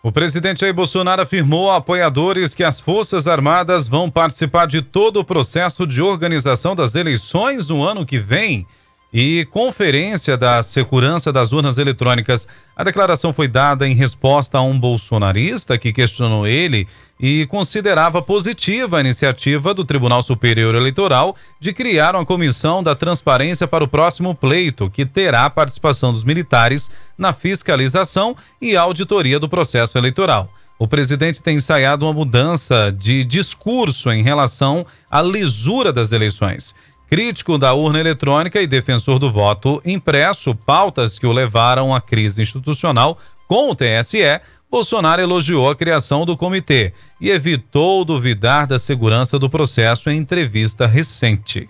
[0.00, 5.18] O presidente Jair Bolsonaro afirmou a apoiadores que as Forças Armadas vão participar de todo
[5.18, 8.64] o processo de organização das eleições no ano que vem
[9.12, 12.46] e conferência da segurança das urnas eletrônicas.
[12.76, 16.86] A declaração foi dada em resposta a um bolsonarista que questionou ele
[17.18, 23.66] e considerava positiva a iniciativa do Tribunal Superior Eleitoral de criar uma comissão da transparência
[23.66, 29.98] para o próximo pleito, que terá participação dos militares na fiscalização e auditoria do processo
[29.98, 30.52] eleitoral.
[30.78, 36.72] O presidente tem ensaiado uma mudança de discurso em relação à lisura das eleições.
[37.08, 42.42] Crítico da urna eletrônica e defensor do voto impresso, pautas que o levaram à crise
[42.42, 44.40] institucional com o TSE,
[44.70, 50.86] Bolsonaro elogiou a criação do comitê e evitou duvidar da segurança do processo em entrevista
[50.86, 51.68] recente.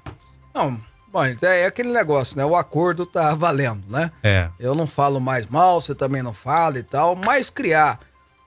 [0.53, 0.81] Não,
[1.13, 2.45] bom, é é aquele negócio, né?
[2.45, 4.11] O acordo tá valendo, né?
[4.25, 4.49] É.
[4.59, 8.01] Eu não falo mais mal, você também não fala e tal, mas criar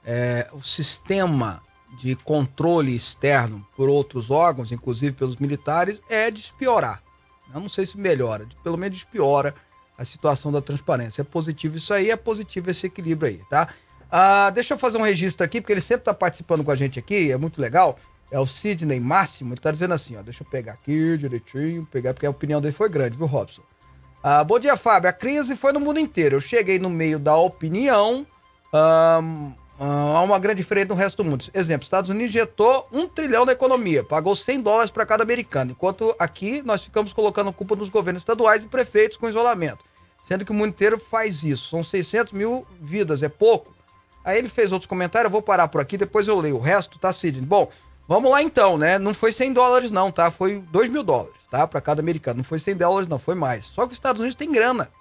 [0.05, 1.61] é, o sistema
[1.97, 7.01] de controle externo por outros órgãos, inclusive pelos militares, é despiorar.
[7.53, 9.53] Eu não sei se melhora, pelo menos despiora
[9.97, 11.21] a situação da transparência.
[11.21, 13.67] É positivo isso aí, é positivo esse equilíbrio aí, tá?
[14.09, 16.97] Ah, deixa eu fazer um registro aqui, porque ele sempre tá participando com a gente
[16.97, 17.97] aqui, é muito legal.
[18.31, 22.13] É o Sidney Máximo, ele tá dizendo assim, ó, deixa eu pegar aqui direitinho, pegar,
[22.13, 23.61] porque a opinião dele foi grande, viu, Robson?
[24.23, 25.09] Ah, bom dia, Fábio.
[25.09, 26.35] A crise foi no mundo inteiro.
[26.35, 28.25] Eu cheguei no meio da opinião.
[29.83, 31.45] Há uma grande diferença no resto do mundo.
[31.53, 36.15] Exemplo, Estados Unidos injetou um trilhão na economia, pagou 100 dólares para cada americano, enquanto
[36.19, 39.83] aqui nós ficamos colocando culpa nos governos estaduais e prefeitos com isolamento,
[40.23, 41.69] sendo que o mundo inteiro faz isso.
[41.69, 43.73] São 600 mil vidas, é pouco.
[44.23, 46.99] Aí ele fez outros comentários, eu vou parar por aqui, depois eu leio o resto,
[46.99, 47.43] tá, Sidney?
[47.43, 47.69] Bom,
[48.07, 48.99] vamos lá então, né?
[48.99, 50.29] Não foi 100 dólares não, tá?
[50.29, 51.65] Foi 2 mil dólares, tá?
[51.65, 52.37] Para cada americano.
[52.37, 53.65] Não foi 100 dólares não, foi mais.
[53.65, 54.91] Só que os Estados Unidos tem grana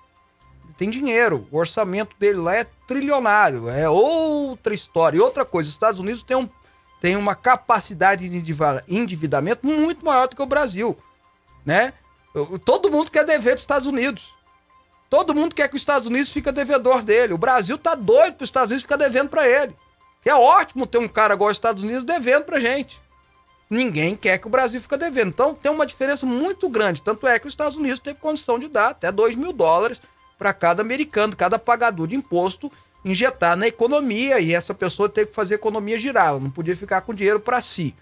[0.81, 1.47] tem dinheiro.
[1.51, 3.69] O orçamento dele lá é trilionário.
[3.69, 5.19] É outra história.
[5.19, 6.49] E outra coisa, os Estados Unidos tem, um,
[6.99, 10.97] tem uma capacidade de endividamento muito maior do que o Brasil.
[11.67, 11.93] Né?
[12.65, 14.33] Todo mundo quer dever para os Estados Unidos.
[15.11, 17.35] Todo mundo quer que os Estados Unidos fique devedor dele.
[17.35, 19.77] O Brasil tá doido para os Estados Unidos ficar devendo para ele.
[20.25, 22.99] É ótimo ter um cara igual os Estados Unidos devendo pra gente.
[23.69, 25.29] Ninguém quer que o Brasil fique devendo.
[25.29, 27.03] Então tem uma diferença muito grande.
[27.03, 30.01] Tanto é que os Estados Unidos teve condição de dar até 2 mil dólares
[30.41, 32.73] para cada americano, cada pagador de imposto
[33.05, 36.75] injetar na economia e essa pessoa teve que fazer a economia girar, ela não podia
[36.75, 37.95] ficar com dinheiro para si.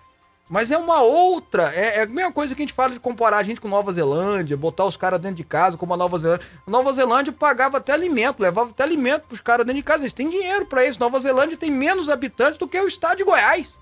[0.49, 3.39] Mas é uma outra, é, é, a mesma coisa que a gente fala de comparar
[3.39, 6.47] a gente com Nova Zelândia, botar os caras dentro de casa, como a Nova Zelândia.
[6.65, 10.05] A Nova Zelândia pagava até alimento, levava até alimento para os caras dentro de casa.
[10.05, 10.99] Eles têm dinheiro para isso.
[11.01, 13.79] Nova Zelândia tem menos habitantes do que o estado de Goiás.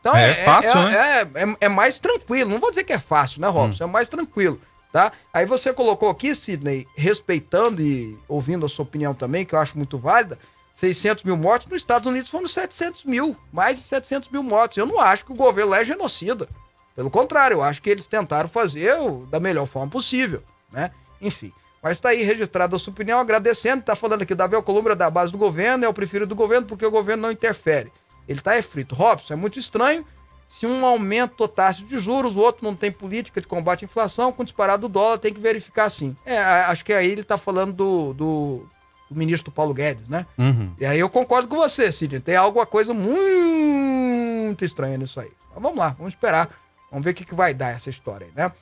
[0.00, 1.20] Então é, é fácil, é, né?
[1.34, 2.48] É, é, é, mais tranquilo.
[2.48, 3.84] Não vou dizer que é fácil, né, Robson?
[3.84, 3.88] Hum.
[3.88, 4.58] É mais tranquilo
[4.94, 5.10] tá?
[5.32, 9.76] Aí você colocou aqui, Sidney, respeitando e ouvindo a sua opinião também, que eu acho
[9.76, 10.38] muito válida,
[10.72, 14.78] 600 mil mortos, nos Estados Unidos foram 700 mil, mais de 700 mil mortos.
[14.78, 16.48] Eu não acho que o governo lá é genocida.
[16.94, 18.94] Pelo contrário, eu acho que eles tentaram fazer
[19.32, 20.92] da melhor forma possível, né?
[21.20, 21.52] Enfim.
[21.82, 23.80] Mas está aí registrada a sua opinião, agradecendo.
[23.80, 26.86] Está falando aqui, Davi Alcolumbre da base do governo, é o preferido do governo porque
[26.86, 27.90] o governo não interfere.
[28.28, 28.94] Ele está é frito.
[28.94, 30.06] Robson, é muito estranho
[30.46, 34.32] se um aumento taxa de juros, o outro não tem política de combate à inflação,
[34.32, 36.16] com disparado do dólar, tem que verificar sim.
[36.24, 38.68] É, acho que aí ele está falando do, do,
[39.10, 40.26] do, ministro Paulo Guedes, né?
[40.38, 40.72] Uhum.
[40.78, 42.20] E aí eu concordo com você, Sidney.
[42.20, 45.30] Tem alguma coisa muito estranha nisso aí.
[45.52, 46.50] Mas vamos lá, vamos esperar.
[46.90, 48.52] Vamos ver o que, que vai dar essa história aí, né?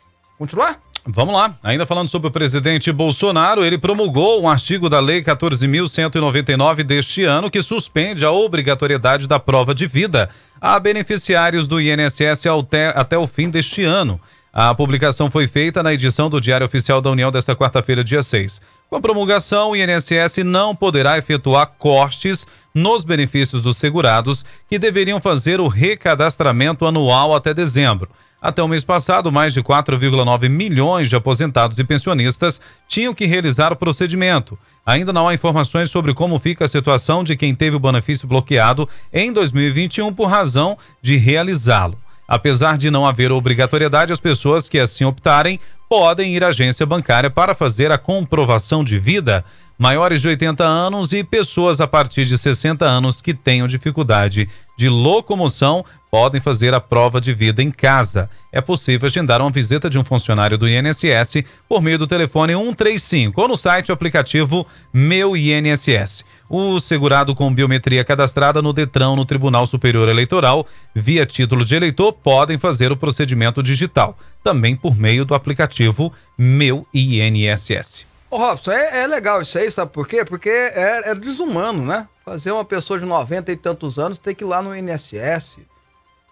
[0.43, 0.81] Continuar?
[1.07, 1.55] Vamos lá.
[1.63, 7.49] Ainda falando sobre o presidente Bolsonaro, ele promulgou um artigo da Lei 14.199 deste ano
[7.49, 10.29] que suspende a obrigatoriedade da prova de vida
[10.61, 12.47] a beneficiários do INSS
[12.93, 14.21] até, o fim deste ano.
[14.53, 18.61] A publicação foi feita na edição do Diário Oficial da União desta quarta-feira, dia 6.
[18.91, 25.21] Com a promulgação, o INSS não poderá efetuar cortes nos benefícios dos segurados que deveriam
[25.21, 28.09] fazer o recadastramento anual até dezembro.
[28.43, 33.73] Até o mês passado, mais de 4,9 milhões de aposentados e pensionistas tinham que realizar
[33.73, 34.59] o procedimento.
[34.85, 38.89] Ainda não há informações sobre como fica a situação de quem teve o benefício bloqueado
[39.13, 41.97] em 2021 por razão de realizá-lo.
[42.27, 47.31] Apesar de não haver obrigatoriedade, as pessoas que assim optarem podem ir à agência bancária
[47.31, 49.45] para fazer a comprovação de vida.
[49.83, 54.89] Maiores de 80 anos e pessoas a partir de 60 anos que tenham dificuldade de
[54.89, 58.31] locomoção podem fazer a prova de vida em casa.
[58.53, 63.41] É possível agendar uma visita de um funcionário do INSS por meio do telefone 135
[63.41, 64.65] ou no site ou aplicativo
[64.95, 66.25] Meu INSS.
[66.49, 70.65] O segurado com biometria cadastrada no Detran no Tribunal Superior Eleitoral,
[70.95, 76.87] via título de eleitor, podem fazer o procedimento digital, também por meio do aplicativo Meu
[76.95, 78.12] INSS.
[78.33, 80.25] Ô Robson, é, é, legal isso aí, sabe por quê?
[80.25, 82.09] Porque é, é desumano, né?
[82.25, 85.59] Fazer uma pessoa de 90 e tantos anos ter que ir lá no INSS,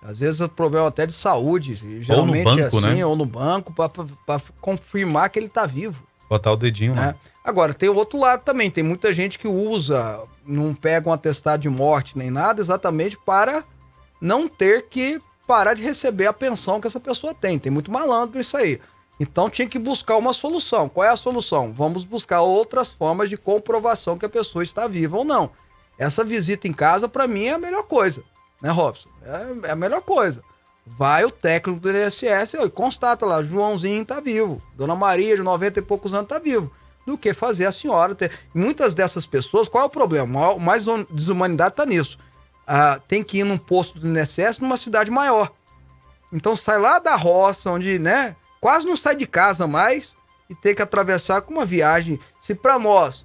[0.03, 3.05] às vezes é problema até de saúde, geralmente ou no banco, é assim, né?
[3.05, 6.03] ou no banco, para confirmar que ele está vivo.
[6.27, 7.15] Botar o dedinho né?
[7.45, 11.61] Agora, tem o outro lado também, tem muita gente que usa, não pega um atestado
[11.61, 13.63] de morte nem nada, exatamente para
[14.23, 17.59] não ter que parar de receber a pensão que essa pessoa tem.
[17.59, 18.81] Tem muito malandro isso aí.
[19.21, 20.89] Então tinha que buscar uma solução.
[20.89, 21.73] Qual é a solução?
[21.73, 25.51] Vamos buscar outras formas de comprovação que a pessoa está viva ou não.
[25.99, 28.25] Essa visita em casa, para mim, é a melhor coisa
[28.61, 29.09] né, Robson?
[29.23, 30.43] É, é a melhor coisa.
[30.87, 35.79] Vai o técnico do INSS e constata lá, Joãozinho tá vivo, Dona Maria, de 90
[35.79, 36.71] e poucos anos, tá vivo.
[37.07, 38.31] Do que fazer a senhora ter.
[38.55, 40.57] Muitas dessas pessoas, qual é o problema?
[40.59, 42.19] Mais desumanidade tá nisso.
[42.67, 45.51] Ah, tem que ir num posto do INSS numa cidade maior.
[46.33, 50.17] Então sai lá da roça, onde, né, quase não sai de casa mais
[50.49, 52.21] e tem que atravessar com uma viagem.
[52.39, 53.25] Se para nós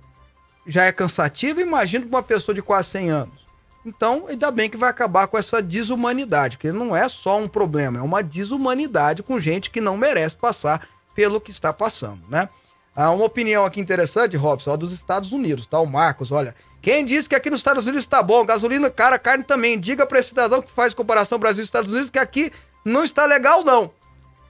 [0.66, 3.46] já é cansativo, imagina para uma pessoa de quase 100 anos.
[3.86, 8.00] Então, ainda bem que vai acabar com essa desumanidade, que não é só um problema,
[8.00, 12.50] é uma desumanidade com gente que não merece passar pelo que está passando, né?
[12.96, 15.80] Há uma opinião aqui interessante, Robson, ó, dos Estados Unidos, tá?
[15.80, 16.56] O Marcos, olha.
[16.82, 19.80] Quem disse que aqui nos Estados Unidos está bom, gasolina cara, carne também.
[19.80, 22.54] Diga para esse cidadão que faz comparação Brasil e Estados Unidos que aqui
[22.86, 23.92] não está legal, não.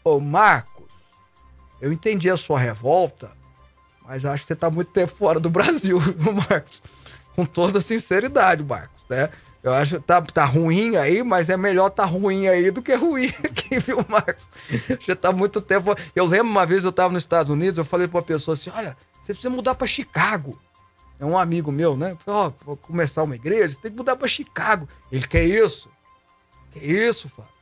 [0.04, 0.75] Ô, Marcos,
[1.86, 3.30] eu entendi a sua revolta,
[4.08, 6.00] mas acho que você tá muito tempo fora do Brasil,
[6.50, 6.82] Marcos?
[7.36, 9.30] Com toda sinceridade, Marcos, né?
[9.62, 12.96] Eu acho que tá, tá ruim aí, mas é melhor tá ruim aí do que
[12.96, 14.50] ruim aqui, viu, Marcos?
[15.00, 15.96] Já tá muito tempo.
[16.16, 18.72] Eu lembro uma vez eu tava nos Estados Unidos, eu falei pra uma pessoa assim:
[18.72, 20.60] olha, você precisa mudar para Chicago.
[21.20, 22.18] É um amigo meu, né?
[22.26, 24.90] Falei, ó, oh, vou começar uma igreja, você tem que mudar para Chicago.
[25.12, 25.88] Ele, que isso?
[26.72, 27.55] Que isso, Fábio?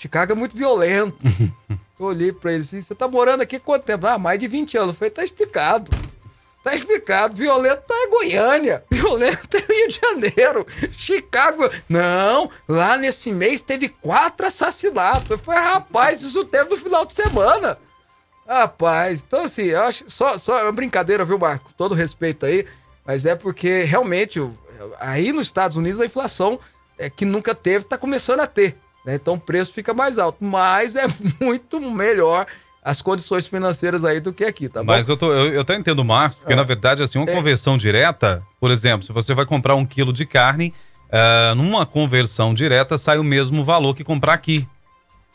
[0.00, 1.18] Chicago é muito violento.
[2.00, 4.06] eu olhei pra ele assim, você tá morando aqui quanto tempo?
[4.06, 4.94] Ah, mais de 20 anos.
[4.94, 5.90] Eu falei, tá explicado.
[6.64, 7.36] Tá explicado.
[7.36, 8.82] Violento em Goiânia.
[8.90, 10.66] Violento em Rio de Janeiro.
[10.92, 11.68] Chicago.
[11.86, 15.28] Não, lá nesse mês teve quatro assassinatos.
[15.28, 17.76] Eu falei, rapaz, isso teve no final de semana.
[18.48, 21.74] Rapaz, então assim, eu acho só, só é uma brincadeira, viu, Marco?
[21.76, 22.66] Todo respeito aí,
[23.06, 24.40] mas é porque realmente
[24.98, 26.58] aí nos Estados Unidos a inflação
[26.98, 28.76] é que nunca teve, tá começando a ter.
[29.04, 29.14] Né?
[29.14, 31.06] Então o preço fica mais alto, mas é
[31.40, 32.46] muito melhor
[32.82, 34.92] as condições financeiras aí do que aqui, tá bom?
[34.92, 37.30] Mas eu, tô, eu, eu até entendo o Marcos, porque ah, na verdade, assim, uma
[37.30, 37.34] é.
[37.34, 40.72] conversão direta, por exemplo, se você vai comprar um quilo de carne,
[41.08, 44.66] uh, numa conversão direta sai o mesmo valor que comprar aqui.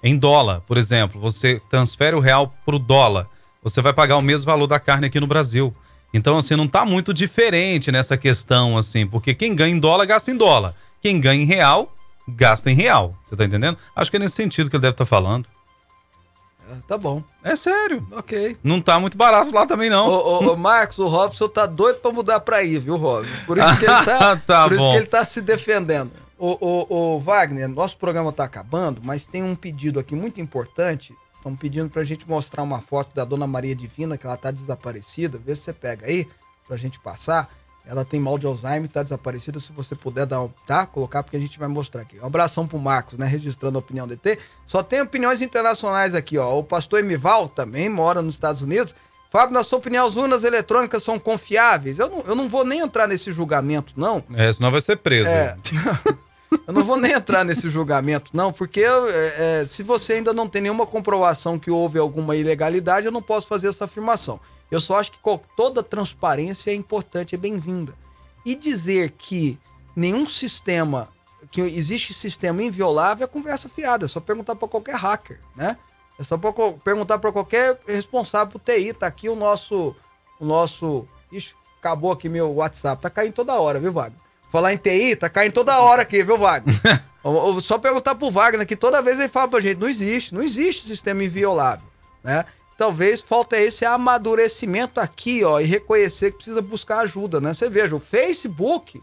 [0.04, 3.28] Em dólar, por exemplo, você transfere o real para o dólar,
[3.64, 5.76] você vai pagar o mesmo valor da carne aqui no Brasil.
[6.14, 10.32] Então, assim, não está muito diferente nessa questão, assim, porque quem ganha em dólar, gasta
[10.32, 10.76] em dólar.
[11.02, 11.96] Quem ganha em real,
[12.28, 13.16] gasta em real.
[13.24, 13.78] Você tá entendendo?
[13.96, 15.48] Acho que é nesse sentido que ele deve estar tá falando.
[16.70, 17.24] É, tá bom.
[17.44, 18.08] É sério.
[18.12, 18.58] Ok.
[18.64, 20.08] Não tá muito barato lá também, não.
[20.08, 23.32] Ô, ô, ô Marcos, o Robson tá doido pra mudar pra aí, viu, Robson?
[23.46, 24.82] Por isso que ele tá, tá por bom.
[24.82, 26.12] isso que ele tá se defendendo.
[26.38, 31.16] Ô, ô, ô, Wagner, nosso programa tá acabando, mas tem um pedido aqui muito importante.
[31.38, 35.38] Estão pedindo pra gente mostrar uma foto da Dona Maria Divina, que ela tá desaparecida.
[35.38, 36.28] Vê se você pega aí
[36.68, 37.50] pra gente passar.
[37.88, 39.60] Ela tem mal de Alzheimer, tá desaparecida.
[39.60, 40.86] Se você puder dar, tá?
[40.86, 42.20] Colocar, porque a gente vai mostrar aqui.
[42.20, 43.26] Um abração pro Marcos, né?
[43.28, 44.40] Registrando a opinião do ET.
[44.66, 46.58] Só tem opiniões internacionais aqui, ó.
[46.58, 48.96] O pastor Emival também mora nos Estados Unidos.
[49.30, 52.00] Fábio, na sua opinião, as urnas eletrônicas são confiáveis?
[52.00, 54.24] Eu não, eu não vou nem entrar nesse julgamento, não.
[54.36, 55.30] É, senão vai ser preso.
[55.30, 55.58] É.
[56.66, 60.48] eu não vou nem entrar nesse julgamento, não, porque é, é, se você ainda não
[60.48, 64.40] tem nenhuma comprovação que houve alguma ilegalidade, eu não posso fazer essa afirmação.
[64.72, 65.20] Eu só acho que
[65.56, 67.94] toda transparência é importante, é bem-vinda.
[68.46, 69.60] E dizer que
[69.96, 71.10] nenhum sistema,
[71.52, 74.06] que existe sistema inviolável é conversa fiada.
[74.06, 75.78] É só perguntar para qualquer hacker, né?
[76.20, 76.52] É só pra,
[76.84, 78.94] perguntar para qualquer responsável por TI.
[78.94, 79.96] Tá aqui o nosso.
[80.40, 81.08] O nosso.
[81.32, 83.02] Ixi, acabou aqui meu WhatsApp.
[83.02, 84.20] Tá caindo toda hora, viu, Wagner?
[84.52, 86.76] Falar em TI, tá caindo toda hora aqui, viu, Wagner?
[87.62, 90.88] só perguntar pro Wagner que toda vez ele fala pra gente: não existe, não existe
[90.88, 91.88] sistema inviolável,
[92.24, 92.46] né?
[92.78, 97.54] Talvez falta esse amadurecimento aqui, ó, e reconhecer que precisa buscar ajuda, né?
[97.54, 99.02] Você veja, o Facebook,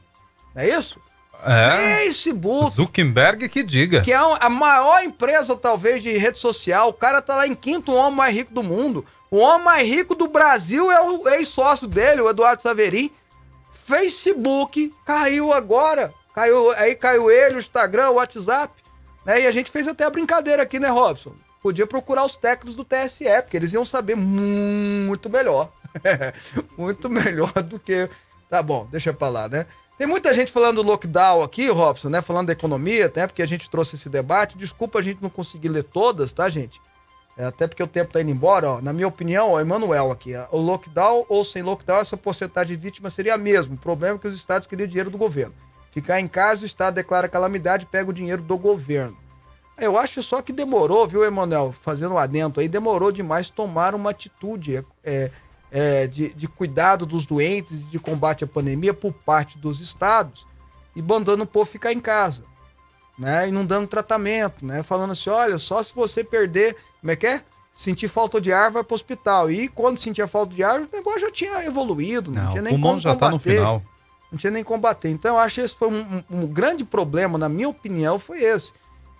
[0.54, 1.00] não é isso?
[1.44, 1.96] É.
[2.04, 2.70] Facebook.
[2.70, 4.00] Zuckerberg que diga.
[4.00, 6.90] Que é a maior empresa, talvez, de rede social.
[6.90, 9.04] O cara tá lá em quinto, o homem mais rico do mundo.
[9.30, 13.10] O homem mais rico do Brasil é o ex-sócio dele, o Eduardo Saverin.
[13.72, 16.12] Facebook caiu agora.
[16.34, 18.72] Caiu, aí caiu ele, o Instagram, o WhatsApp.
[19.24, 19.42] Né?
[19.42, 21.32] E a gente fez até a brincadeira aqui, né, Robson?
[21.62, 25.72] Podia procurar os técnicos do TSE, porque eles iam saber muito melhor.
[26.76, 28.08] muito melhor do que.
[28.50, 29.66] Tá bom, deixa pra lá, né?
[29.96, 32.20] Tem muita gente falando do lockdown aqui, Robson, né?
[32.20, 34.58] Falando da economia, até porque a gente trouxe esse debate.
[34.58, 36.80] Desculpa a gente não conseguir ler todas, tá, gente?
[37.36, 38.80] É, até porque o tempo tá indo embora, ó.
[38.82, 42.82] Na minha opinião, ó, Emanuel aqui, ó, o lockdown ou sem lockdown, essa porcentagem de
[42.82, 43.74] vítimas seria a mesma.
[43.74, 45.54] O problema é que os estados queriam dinheiro do governo.
[45.92, 49.16] Ficar em casa, o estado declara calamidade pega o dinheiro do governo.
[49.82, 51.74] Eu acho só que demorou, viu, Emanuel?
[51.82, 55.28] Fazendo um adendo aí, demorou demais tomar uma atitude é,
[55.72, 60.46] é, de, de cuidado dos doentes, de combate à pandemia por parte dos estados
[60.94, 62.44] e mandando o povo ficar em casa,
[63.18, 63.48] né?
[63.48, 64.84] E não dando tratamento, né?
[64.84, 67.42] Falando assim, olha, só se você perder, como é que é?
[67.74, 69.50] Sentir falta de ar, vai pro hospital.
[69.50, 72.80] E quando sentia falta de ar, o negócio já tinha evoluído, não, não tinha nem
[72.80, 73.18] como já combater.
[73.18, 73.82] Tá no final.
[74.30, 75.08] Não tinha nem combater.
[75.08, 78.44] Então, eu acho que esse foi um, um, um grande problema, na minha opinião, foi
[78.44, 78.72] esse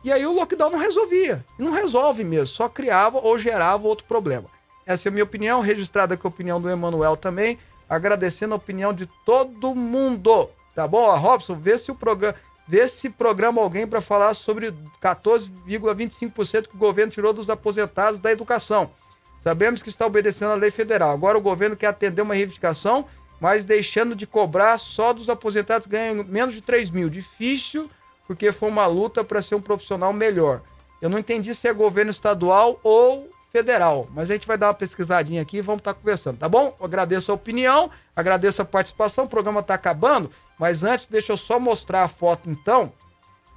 [0.05, 1.44] e aí o lockdown não resolvia.
[1.59, 4.48] Não resolve mesmo, só criava ou gerava outro problema.
[4.84, 8.92] Essa é a minha opinião, registrada com a opinião do Emanuel também, agradecendo a opinião
[8.92, 10.50] de todo mundo.
[10.74, 11.14] Tá bom?
[11.16, 12.34] Robson, vê se o programa,
[12.66, 18.32] vê se programa alguém para falar sobre 14,25% que o governo tirou dos aposentados da
[18.32, 18.90] educação.
[19.38, 21.11] Sabemos que está obedecendo à lei federal.
[21.11, 23.07] Agora o governo quer atender uma reivindicação,
[23.40, 27.11] mas deixando de cobrar só dos aposentados que ganham menos de 3 mil.
[27.11, 27.90] Difícil
[28.33, 30.62] porque foi uma luta para ser um profissional melhor.
[31.03, 34.74] Eu não entendi se é governo estadual ou federal, mas a gente vai dar uma
[34.74, 36.74] pesquisadinha aqui e vamos estar tá conversando, tá bom?
[36.80, 41.37] Eu agradeço a opinião, agradeço a participação, o programa está acabando, mas antes deixa eu
[41.37, 42.91] só mostrar a foto então.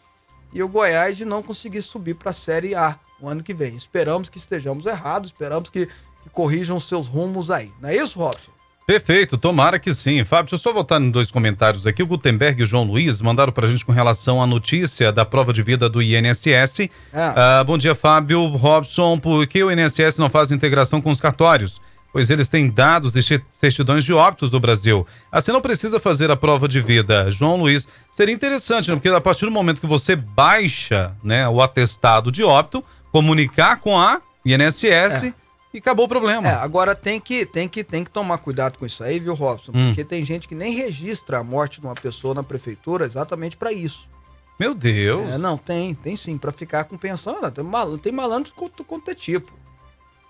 [0.54, 3.76] E o Goiás de não conseguir subir para a Série A no ano que vem.
[3.76, 7.72] Esperamos que estejamos errados, esperamos que, que corrijam seus rumos aí.
[7.82, 8.52] Não é isso, Robson?
[8.88, 10.24] Perfeito, tomara que sim.
[10.24, 12.02] Fábio, deixa eu só voltar em dois comentários aqui.
[12.02, 15.26] O Gutenberg e o João Luiz mandaram para a gente com relação à notícia da
[15.26, 16.80] prova de vida do INSS.
[16.80, 16.90] É.
[17.14, 18.48] Ah, bom dia, Fábio.
[18.48, 21.82] Robson, por que o INSS não faz integração com os cartórios?
[22.12, 25.06] Pois eles têm dados e certidões de óbitos do Brasil.
[25.32, 27.30] Assim não precisa fazer a prova de vida.
[27.30, 28.96] João Luiz, seria interessante, né?
[28.96, 34.00] porque a partir do momento que você baixa né, o atestado de óbito, comunicar com
[34.00, 35.26] a INSS.
[35.26, 35.34] É
[35.74, 36.48] e acabou o problema.
[36.48, 39.72] É, agora tem que, tem, que, tem que tomar cuidado com isso aí, viu, Robson?
[39.76, 39.90] Hum.
[39.90, 43.72] Porque tem gente que nem registra a morte de uma pessoa na prefeitura exatamente para
[43.72, 44.08] isso.
[44.60, 45.30] Meu Deus!
[45.30, 47.40] É, não, tem, tem sim, para ficar com pensão.
[47.52, 49.52] Tem, mal, tem malandro quanto, quanto é tipo.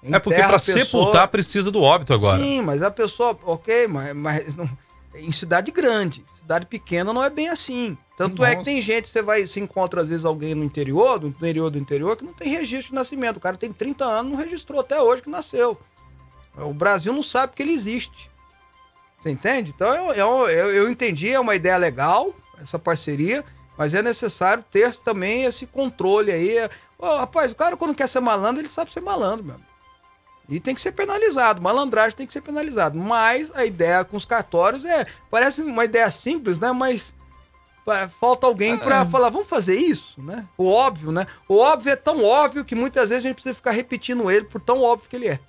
[0.04, 0.86] É porque para pessoa...
[0.86, 2.42] sepultar precisa do óbito agora.
[2.42, 4.70] Sim, mas a pessoa, ok, mas, mas não,
[5.16, 7.98] em cidade grande, cidade pequena não é bem assim.
[8.16, 8.52] Tanto Nossa.
[8.52, 11.70] é que tem gente, você vai se encontra às vezes alguém no interior, do interior
[11.70, 13.38] do interior, que não tem registro de nascimento.
[13.38, 15.80] O cara tem 30 anos, não registrou até hoje que nasceu.
[16.56, 18.30] O Brasil não sabe que ele existe.
[19.20, 19.72] Você entende?
[19.76, 23.44] Então eu, eu, eu, eu entendi, é uma ideia legal, essa parceria,
[23.78, 26.70] mas é necessário ter também esse controle aí.
[26.98, 29.62] Oh, rapaz, o cara quando quer ser malandro, ele sabe ser malandro, mesmo.
[30.50, 32.98] E tem que ser penalizado, malandragem tem que ser penalizado.
[32.98, 35.06] Mas a ideia com os cartórios é.
[35.30, 36.72] Parece uma ideia simples, né?
[36.72, 37.14] Mas
[38.20, 39.06] falta alguém para é.
[39.06, 40.46] falar, vamos fazer isso, né?
[40.58, 41.26] O óbvio, né?
[41.48, 44.60] O óbvio é tão óbvio que muitas vezes a gente precisa ficar repetindo ele por
[44.60, 45.40] tão óbvio que ele é.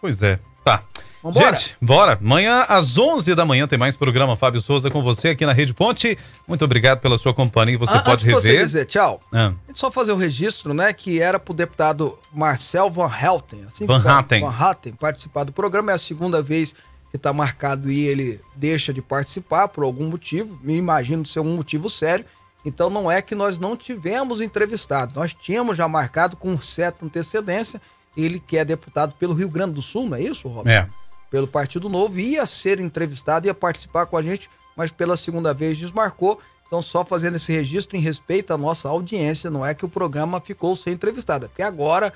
[0.00, 0.38] Pois é.
[0.62, 0.82] Tá.
[1.24, 1.56] Vambora.
[1.56, 2.18] Gente, bora.
[2.20, 5.72] Amanhã às 11 da manhã tem mais programa Fábio Souza com você aqui na Rede
[5.72, 6.18] Ponte.
[6.46, 7.78] Muito obrigado pela sua companhia.
[7.78, 8.42] Você ah, pode rever.
[8.42, 9.18] Você dizer tchau.
[9.32, 9.54] Ah.
[9.72, 14.42] Só fazer o registro, né, que era pro deputado Marcel Van Helten, assim Van Hatten.
[14.42, 15.92] Van Hatten participar do programa.
[15.92, 16.74] É a segunda vez
[17.10, 21.56] que está marcado e ele deixa de participar por algum motivo, me imagino ser um
[21.56, 22.26] motivo sério.
[22.66, 27.80] Então não é que nós não tivemos entrevistado, nós tínhamos já marcado com certa antecedência.
[28.14, 30.92] Ele que é deputado pelo Rio Grande do Sul, não é isso, Roberto?
[31.00, 31.03] É.
[31.34, 35.76] Pelo Partido Novo, ia ser entrevistado, ia participar com a gente, mas pela segunda vez
[35.76, 36.40] desmarcou.
[36.64, 40.40] Então, só fazendo esse registro em respeito à nossa audiência, não é que o programa
[40.40, 42.12] ficou sem entrevistada, porque agora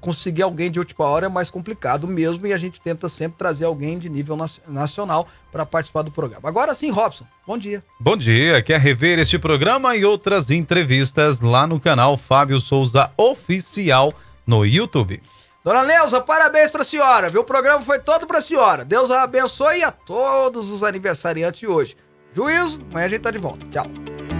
[0.00, 3.64] conseguir alguém de última hora é mais complicado mesmo e a gente tenta sempre trazer
[3.64, 6.48] alguém de nível nacional para participar do programa.
[6.48, 7.80] Agora sim, Robson, bom dia.
[8.00, 14.12] Bom dia, quer rever este programa e outras entrevistas lá no canal Fábio Souza Oficial
[14.44, 15.22] no YouTube.
[15.66, 17.40] Dona Neuza, parabéns para a senhora, viu?
[17.40, 18.84] O programa foi todo para a senhora.
[18.84, 21.96] Deus a abençoe a todos os aniversariantes de hoje.
[22.32, 23.66] Juízo, amanhã a gente tá de volta.
[23.68, 24.35] Tchau.